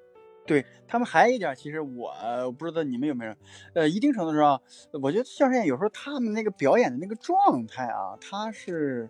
[0.49, 2.11] 对他们还有一点，其实我
[2.44, 3.34] 我不知道你们有没有，
[3.74, 4.61] 呃，一定程度上，
[5.03, 9.09] 我觉得相声演员有时候他们那个表演的那个状态啊，他是，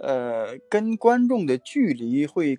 [0.00, 2.58] 呃，跟观众的距离会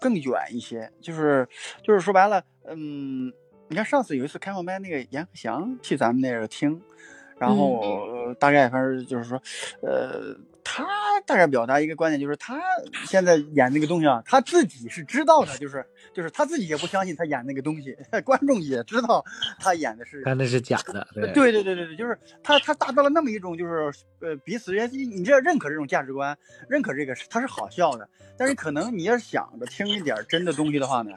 [0.00, 1.48] 更远一些，就是
[1.82, 3.32] 就是说白了，嗯，
[3.68, 6.82] 你看上次有一次开放麦，那个阎鹤祥去咱们那儿听，
[7.38, 9.40] 然后、呃大概反正就是说，
[9.82, 10.34] 呃，
[10.64, 10.86] 他
[11.26, 12.60] 大概表达一个观点，就是他
[13.06, 15.84] 现在演那个东西啊，他自己是知道的，就是
[16.14, 19.24] 就是他自己也不相信他演那个东西， 观众也知道
[19.58, 20.22] 他演的是。
[20.22, 26.36] 他那是假的，对对对对对对，就是他他达到了那么一种就是呃彼此之间，你这认可这种价值观，
[26.68, 31.12] 认可这个是他是好笑的，但是可能你要想着听一点真的东西的话呢，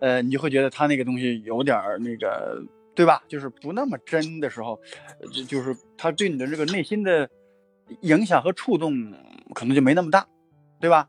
[0.00, 2.62] 呃，你就会觉得他那个东西有点那个，
[2.94, 3.22] 对吧？
[3.26, 4.78] 就是不那么真的时候，
[5.20, 7.28] 呃就就是他对你的这个内心的
[8.00, 9.12] 影响和触动
[9.54, 10.26] 可能就没那么大，
[10.80, 11.08] 对吧？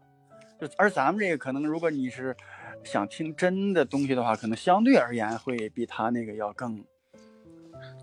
[0.60, 2.36] 就而咱们这个可能，如果你是
[2.84, 6.84] 想听真的东西的话，可能相对而言会比他那个要更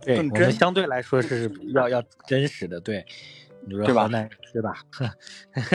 [0.03, 3.05] 对，更真相对来说是要要真实的，对，
[3.67, 4.85] 你说对吧河南人是吧？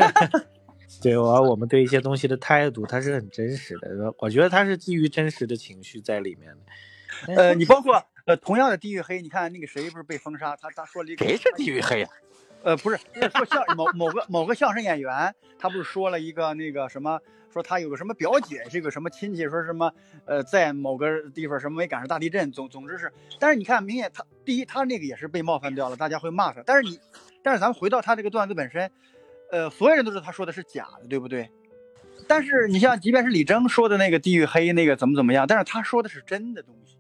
[1.01, 4.13] 对，我我们对一些东西的态度，它是很真实的。
[4.19, 7.35] 我觉得它是基于真实的情绪在里面的。
[7.35, 10.55] 呃，你包括呃同样的地域黑，你看那个谁不是被封杀？
[10.55, 12.09] 他他说了一个谁是地域黑呀、
[12.65, 12.97] 呃，不是，
[13.31, 17.19] 说相某某个某个相声演员，他不是说了一个那个什么，
[17.53, 19.93] 说他有个什么表姐，这个什么亲戚，说什么
[20.25, 26.99] 呃，在某个地方什么没赶上大地震，总总之是，但是你看，明显他第一，他那个也是被冒犯掉了，大家会骂他，但是你，
[27.43, 28.91] 但是咱们回到他这个段子本身，
[29.51, 31.47] 呃，所有人都知道他说的是假的，对不对？
[32.27, 36.94] 但是你像，即便是李征说的那个地域黑那个怎么怎么样，但是他说的是真的东西。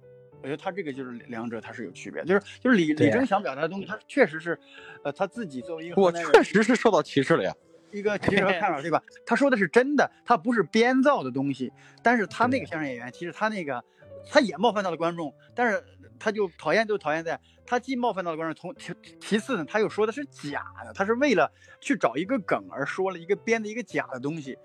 [0.45, 4.55] 我觉得他这个就是两者，他是有区别，就是就是李啊李征想表达的东西，他确实是，
[5.03, 7.51] 呃，他自己作为一个我确实是受到歧视了呀。
[7.91, 9.01] 一个其实和看法，对吧？
[9.25, 11.73] 他说的是真的，他不是编造的东西。
[12.03, 13.83] 但是他那个相声演员，其实他那个
[14.29, 15.83] 他也冒犯到了观众，但是
[16.19, 24.55] 他就讨厌就讨厌在，他既冒犯到了观众，从其其次呢，他又说的是假的，他是为了去找一个梗而说了一个编的一个假的东西，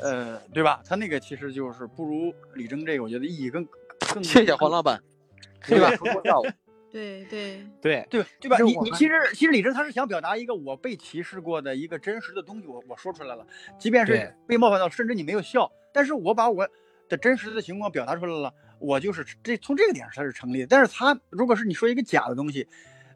[0.00, 0.80] 呃，对吧？
[0.86, 3.66] 他那个其实就是不如李征这个，我觉得意义更
[4.14, 4.24] 更。
[4.24, 5.02] 谢谢黄老板，
[5.66, 5.94] 对吧？
[5.96, 6.46] 说笑我。
[6.92, 8.56] 对 对对对对吧？
[8.58, 13.46] 你你其实其实李征他是想表达一个我被歧视过的一个真实的东西，我我说出来了，
[13.78, 16.66] 即便是被冒犯到，甚至你没有笑，但是我把我
[17.08, 20.66] 的真实的情况表达出来了，我就是这从这个点上他是成立的。
[20.68, 22.66] 但是他如果是你说一个假的东西，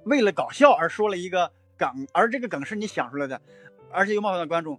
[0.05, 3.41] 为了搞笑而说了一个梗，而这个梗是你想出来的，
[3.91, 4.79] 而且又冒犯到观众，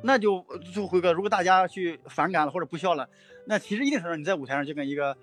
[0.00, 3.10] 那就就辉哥，如果大家去反感了或者不笑了，
[3.44, 5.18] 那其实一定程度上你在舞台上就跟一个。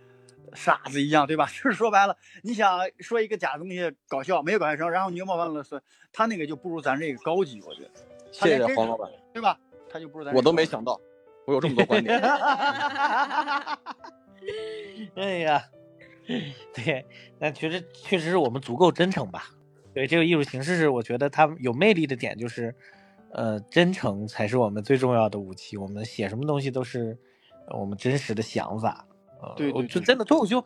[0.56, 1.46] 傻子一样，对吧？
[1.54, 5.64] 就是说白了，你想说一个假东西搞笑，没有搞笑成，然后你又冒犯了，
[6.12, 7.90] 他那个就不如咱这个高级，我觉得。
[8.32, 9.60] 谢谢黄老板，对吧？
[9.90, 10.34] 他就不如咱。
[10.34, 11.00] 我都没想到，
[11.46, 12.20] 我有这么多观点。
[15.16, 15.64] 哎呀，
[16.74, 17.06] 对，
[17.40, 19.50] 那确实确实是我们足够真诚吧？
[19.94, 22.76] 对，这个艺术形式是我觉得它有魅力的点，就是
[23.32, 25.78] 呃，真诚才是我们最重要的武器。
[25.78, 27.18] 我们写什么东西都是
[27.80, 29.06] 我们真实的想法。
[29.56, 30.64] 对，我就真的脱口秀，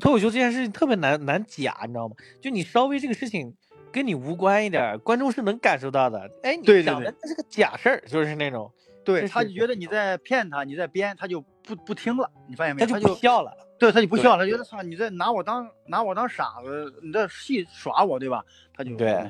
[0.00, 2.14] 脱口秀这件事情特别难难假，你知道吗？
[2.40, 3.54] 就你稍微这个事情
[3.92, 6.30] 跟你无关一点，观众是能感受到的。
[6.42, 8.70] 哎，你讲的那是个假事儿，就是那种，
[9.04, 12.30] 对他就觉得你在骗他，你在编，他就不不听了。
[12.48, 12.86] 你发现没？
[12.86, 13.52] 他就不笑了。
[13.78, 18.44] 对，他就不笑了，他觉得操，你在拿我当拿我当傻子，你在戏耍我，对吧？
[18.76, 19.28] 他就对，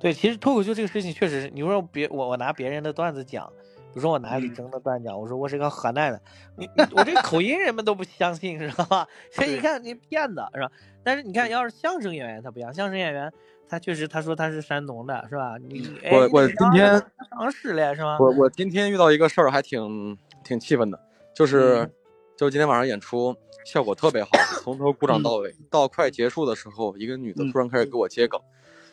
[0.00, 3.52] 对，其实脱口秀这个事情确实是，你说别我我拿别人的段子讲。
[3.94, 6.20] 比如说我拿李征的段讲，我说我是个河南的，
[6.56, 9.06] 你我这口音人们都不相信，知道吧？
[9.30, 10.68] 所以你看你骗子是吧？
[11.04, 13.32] 但是你看，要是相声演员他不一样，相声演员
[13.68, 15.56] 他确实他说他是山东的，是吧？
[15.58, 18.16] 你我我今天尝试了是吗？
[18.18, 20.98] 我我今天遇到一个事儿还挺挺气愤的，
[21.32, 21.88] 就是
[22.36, 23.32] 就是今天晚上演出
[23.64, 24.30] 效果特别好，
[24.60, 28.40] 从头鼓掌到尾，到快结束的时候，一个女的突然开始给我接梗。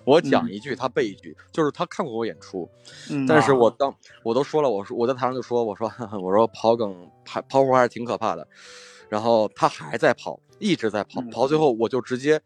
[0.04, 2.68] 我讲一句，他背一句，就是他看过我演出，
[3.28, 3.94] 但是我当
[4.24, 5.92] 我都说了，我说我在台上就说，我说
[6.22, 8.48] 我说跑梗刨刨活还是挺可怕的，
[9.10, 12.42] 然后他还在跑，一直在跑，跑最后我就直接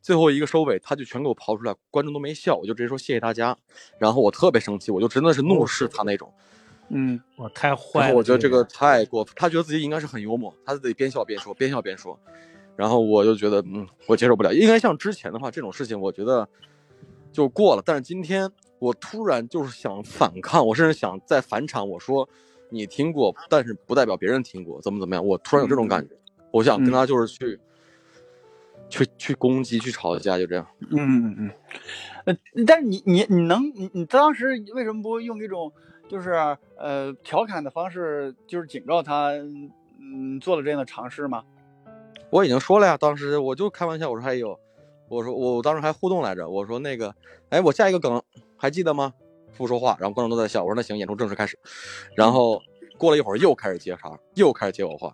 [0.00, 3.56] 最后一个收尾，他就全给我刨出来，观众都没笑，我就直接说谢谢大家，
[3.98, 6.32] 然后我特别生气，我就真的是怒视他那种，
[6.90, 12.16] 嗯，我太坏了，我觉得这个太过分，他觉得自己应该是很幽默，他自己边笑边说，边笑边说，
[12.76, 16.48] 然后我就觉得嗯，我接受不了，应该像之前的话，这种事情我觉得。
[17.32, 21.88] 就过了，但是今天我突然就是想反抗，我甚至想再返场。
[21.88, 22.28] 我说，
[22.70, 25.24] 你听过，但是不代表别人听过，怎么怎么样？
[25.24, 26.14] 我突然有这种感觉，
[26.50, 27.60] 我想跟他就是去，
[28.88, 30.66] 去去攻击，去吵架，就这样。
[30.90, 31.50] 嗯嗯嗯。
[32.24, 35.72] 呃，但是你你你能你你当时为什么不用一种
[36.08, 36.32] 就是
[36.76, 39.30] 呃调侃的方式，就是警告他，
[40.00, 41.44] 嗯，做了这样的尝试吗？
[42.30, 44.58] 我已经说了呀，当时我就开玩笑，我说还有。
[45.10, 46.48] 我说，我当时还互动来着。
[46.48, 47.12] 我说那个，
[47.48, 48.22] 哎，我下一个梗
[48.56, 49.12] 还记得吗？
[49.56, 50.62] 不说话，然后观众都在笑。
[50.62, 51.58] 我说那行，演出正式开始。
[52.14, 52.62] 然后
[52.96, 55.12] 过了一会儿又开始接茬，又开始接我话，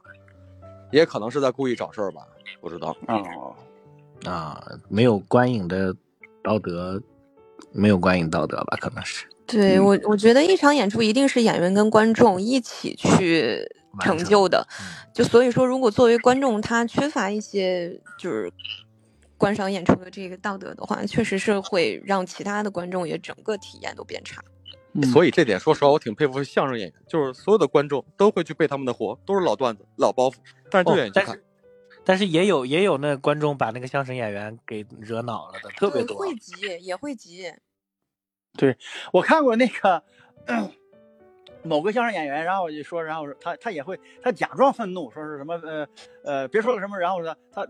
[0.93, 2.21] 也可能是在故意找事儿吧，
[2.61, 2.95] 不知道。
[3.09, 3.57] 哦，
[4.31, 5.97] 啊，没有观影的
[6.45, 7.03] 道德，
[7.73, 8.77] 没有观影道德吧？
[8.79, 9.27] 可能是。
[9.47, 13.67] 对我，我觉得一场演出一定是演员跟观众一起去
[14.01, 14.69] 成就的。
[15.15, 18.53] 就所以说，如果作为观众他缺乏一些就是。
[19.39, 24.43] 观赏演出的这个道德的话，确实是会让其他的观众也整个体验都变差。
[25.13, 30.37] 所以这点，说实话，我挺佩服相声演员，就是所有的观众都会去背他们的活，都是老段子、老包袱，
[30.71, 31.39] 但是就愿意看。
[32.03, 36.17] 但是也有也有那观众把那个相声演员给惹恼了的，特别多。
[36.17, 37.53] 会急，也会急。
[38.57, 38.75] 对
[39.13, 40.03] 我看过那个
[41.63, 45.87] 某个相声演员，然后我就说，然后说他他也会，他假装愤怒，说是什么呃
[46.25, 47.67] 呃，别说了什么，然后呢他。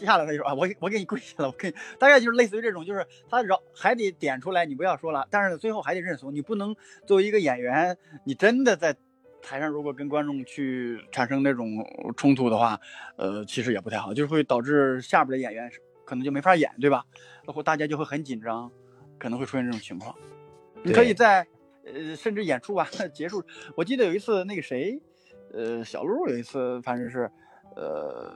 [0.00, 6.74] 下来他就说啊，我我给你跪下了，我给你，大概就是类似于这种，就是他饶还得点出来，你不要说了，但是最后还得认怂，你不能
[7.06, 8.96] 作为一个演员，你真的在
[9.42, 11.84] 台上如果跟观众去产生那种
[12.16, 12.80] 冲突的话，
[13.16, 15.70] 呃，其实也不太好，就是会导致下边的演员
[16.04, 17.04] 可能就没法演，对吧？
[17.46, 18.70] 然后大家就会很紧张，
[19.18, 20.14] 可能会出现这种情况。
[20.82, 21.46] 你可以在
[21.84, 23.44] 呃，甚至演出完了结束，
[23.76, 25.00] 我记得有一次那个谁，
[25.52, 27.30] 呃，小鹿有一次反正是，
[27.76, 28.34] 呃。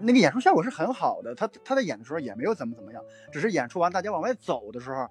[0.00, 5.06] 那个演出效果是很好的，他他在演的时候也没有怎么怎么样，只是演出完大家往外走的时候，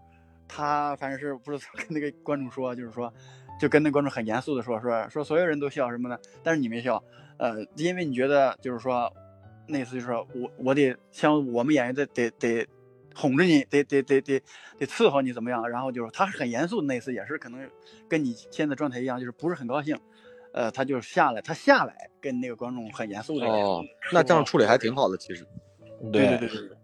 [0.47, 3.13] 他反正是不是 跟那个观众说，就是说，
[3.59, 7.03] 就跟那观众很严肃的说说说所有人都笑什么的，但是你没笑，
[7.37, 9.11] 呃，因为你觉得就是说，
[9.67, 12.67] 那次就是我我得像我们演员得得得
[13.13, 14.41] 哄着你，得得得得
[14.77, 15.69] 得伺候你怎么样？
[15.69, 17.69] 然后就是他很严肃的那次，也是可能
[18.09, 19.97] 跟你现在状态一样，就是不是很高兴。
[20.53, 23.45] 呃，他就下来，他下来跟那个观众很严肃的。
[23.45, 25.45] 哦，那这样处理还挺好的，其实。
[26.11, 26.77] 对对对对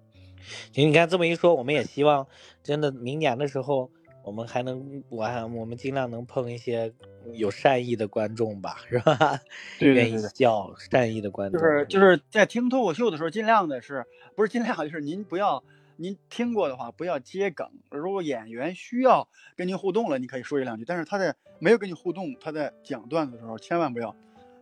[0.76, 2.28] 你看这么一说，我们也希望
[2.63, 3.91] 真的明年的时候，
[4.24, 6.93] 我们还能，我还我们尽量能碰一些
[7.34, 9.39] 有善意的观众吧，是吧？
[9.80, 11.59] 对愿意叫善意的观众。
[11.59, 14.05] 就是就是在听脱口秀的时候，尽量的是
[14.36, 15.63] 不是尽量就是您不要。
[15.98, 17.68] 您听过的话，不要接梗。
[17.89, 20.86] 如果演员需要跟您互动了，你可以说一两句。
[20.86, 24.16] 但是他在没有跟你互动，他在讲段子的时候，千万不要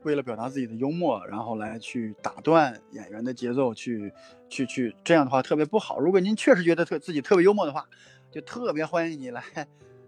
[0.04, 4.14] 为了表达自己的幽默，然后来去打断演员的节奏，去
[4.50, 6.00] 去去，这样的话特别不好。
[6.00, 7.86] 如果您确实觉得特自己特别幽默的话，
[8.32, 9.44] 就特别欢迎你来，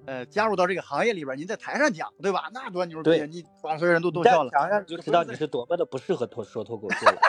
[0.06, 1.38] 呃，加入到这个行业里边。
[1.38, 2.50] 您在台上讲，对吧？
[2.54, 3.28] 那多牛逼！
[3.28, 7.22] 你把所有人都逗笑了，台上就知道你是多么的不适合脱说脱口秀了。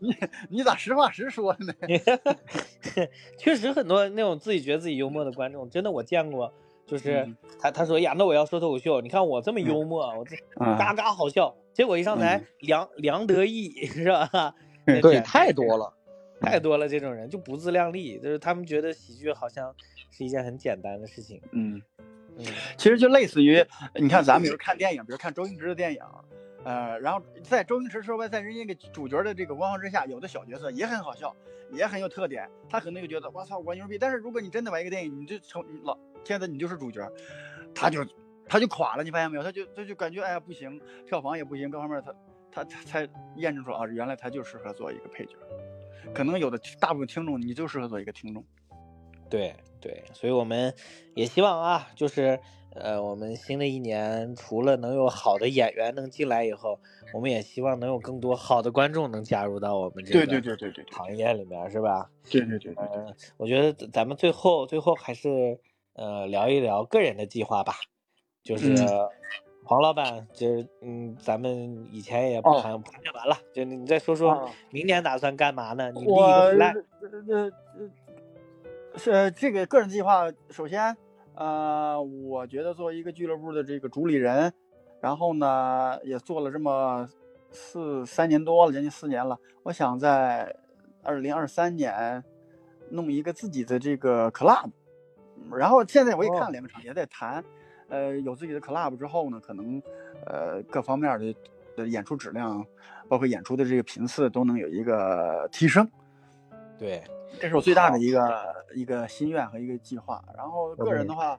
[0.00, 0.16] 你
[0.58, 1.74] 你咋实话实说呢？
[3.38, 6.52] 确实很多那种自己觉得自己幽默的观众，真的我见过，
[6.86, 7.28] 就是
[7.60, 10.36] 他他说呀，那我要说脱口秀，你看我这么幽默，我这
[10.76, 14.54] 嘎嘎好笑，结果一上台梁梁得意是吧？
[15.02, 15.92] 对，太多了，
[16.40, 19.74] 太多了，这种人就不自量力，就是他们觉得喜剧好像
[20.10, 21.40] 是一件很简单的事情。
[21.52, 21.82] 嗯
[22.38, 22.44] 嗯，
[22.76, 23.64] 其实就类似于
[23.96, 26.00] 你看咱们比如看电影，比如看周星驰的电影。
[26.64, 31.34] 呃，然后在周星驰说白，在人家个主角的这个光环之下，有的小角色也很好笑，
[31.72, 33.96] 也很有特点，他可能就觉得我操我牛逼。
[33.96, 37.08] 但是如果你真的把一个电影，你就成老现在你就是主角，
[37.74, 38.04] 他就
[38.48, 39.42] 他就垮了，你发现没有？
[39.42, 42.12] 他就他就感觉哎呀不行，票房也不行，各方面他
[42.50, 45.36] 他他才验证出啊，原来他就适合做一个配角。
[46.12, 48.44] 可能有的大部分听众你就适合做一个听众。
[49.30, 50.74] 对对，所以我们
[51.14, 52.38] 也希望啊，就是。
[52.74, 56.78] 呃，我们新的一年除了能有好的演员能进来以后，
[57.12, 62.08] 我们也希望能有更多好的观众能加入到我们这个对对对对对行业里面，是吧？
[62.30, 62.74] 对对对。
[62.76, 65.58] 嗯，我觉得咱们最后最后还是
[65.94, 67.72] 呃聊一聊个人的计划吧，
[68.44, 68.76] 就是
[69.64, 75.90] 黄老板，就是嗯，咱们以前也盘盘点完了，就你再说说明年打算干嘛呢？
[75.90, 76.84] 你立一个 flag。
[77.28, 77.50] 呃
[78.92, 80.96] 呃，是这个个人计划，首先。
[81.38, 84.52] 呃，我觉得作为一个俱乐部的这个主理人，
[85.00, 87.08] 然后呢，也做了这么
[87.52, 89.38] 四三年多了，将近四年了。
[89.62, 90.52] 我想在
[91.00, 92.24] 二零二三年
[92.90, 94.70] 弄一个自己的这个 club，
[95.52, 97.44] 然后现在我也看两个厂也在谈，
[97.88, 99.80] 呃，有自己的 club 之后呢，可能
[100.26, 101.32] 呃各方面的
[101.76, 102.66] 的演出质量，
[103.08, 105.88] 包括演出的这个频次都能有一个提升。
[106.76, 107.00] 对。
[107.40, 110.22] 这是我最大的一个一个心愿和一个计划。
[110.36, 111.38] 然后个人的话，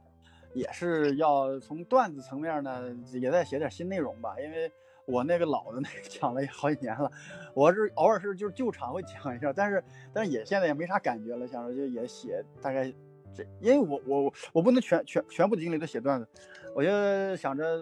[0.54, 2.84] 也是要从段子层面呢，
[3.14, 4.36] 也在写点新内容吧。
[4.40, 4.72] 因为
[5.06, 7.12] 我那个老的那个 讲了好几年了，
[7.54, 9.84] 我是偶尔是就是旧场会讲一下，但是
[10.14, 12.94] 但是也现在也没啥感觉了，想着就也写大概
[13.34, 16.28] 这，因为我我我不能全全全部的精力都写段子，
[16.76, 17.82] 我就想着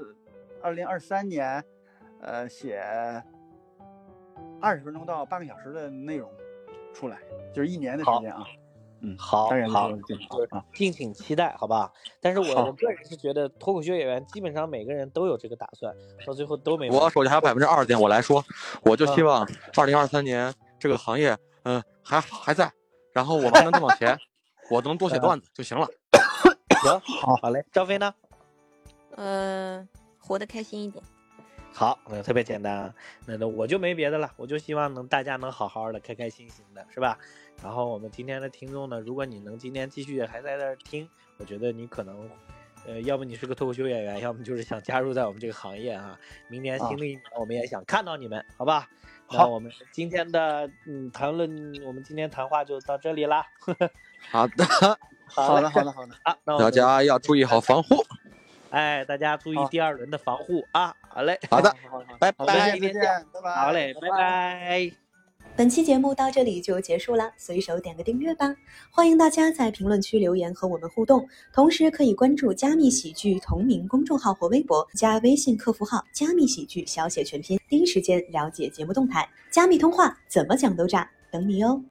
[0.61, 1.63] 二零二三年，
[2.21, 2.81] 呃，写
[4.59, 6.31] 二十分钟到半个小时的内容。
[6.97, 7.19] 出来
[7.53, 8.43] 就是一年的时间啊，
[9.01, 11.91] 嗯，好，好，就是敬请期待，好吧？
[12.19, 15.95] 但是我我个人是觉得脱口秀演员基本上每个人都有这个打算，
[16.25, 16.89] 到最后都没。
[16.89, 18.43] 我手里还有百分之二十点，我来说，
[18.81, 22.71] 我就希望二零二三年这个行业，嗯，还还在，
[23.13, 24.17] 然后我们能再往前，
[24.71, 25.87] 我能多写段子就行了。
[26.81, 27.63] 行，好，好嘞。
[27.71, 28.11] 赵飞呢？
[29.15, 29.87] 呃，
[30.17, 31.03] 活得开心一点。
[31.77, 32.95] 好，那特别简单啊，
[33.27, 37.15] 那那我就没别的了，我就希望能大家能好好的、开开心心的，是吧？
[37.61, 41.07] 然后我们今天的听众呢，如果你能今天继续还在那听，
[41.37, 42.27] 我觉得你可能，
[42.87, 46.19] 呃，要不你是个脱口秀演员，要么就是想加入在我们这个行业啊。
[46.47, 48.89] 明年新的一年，我们也想看到你们，好吧？
[49.27, 51.47] 好，我们今天的嗯谈论，
[51.85, 53.45] 我们今天谈话就到这里啦。
[54.31, 54.65] 好的，
[55.27, 56.15] 好的，好的，好的。
[56.23, 58.03] 啊， 那 大家要注意好防护。
[58.69, 60.93] 哎，大家注意第二轮的防护啊！
[61.17, 61.75] 好嘞，好的，
[62.19, 64.91] 拜拜，再见，拜拜，好嘞，拜拜。
[65.55, 68.53] 本期节目到这里就结束了，随手点个订阅吧。
[68.91, 79.27] 欢迎大家在评论区留言和我们互动，同时可以关注加密喜剧同名公众号或微博，加微信客服号“加密喜剧”小写全拼，第一时间了解节目动态。
[79.49, 81.81] 加密通话怎么讲都炸，等你哦。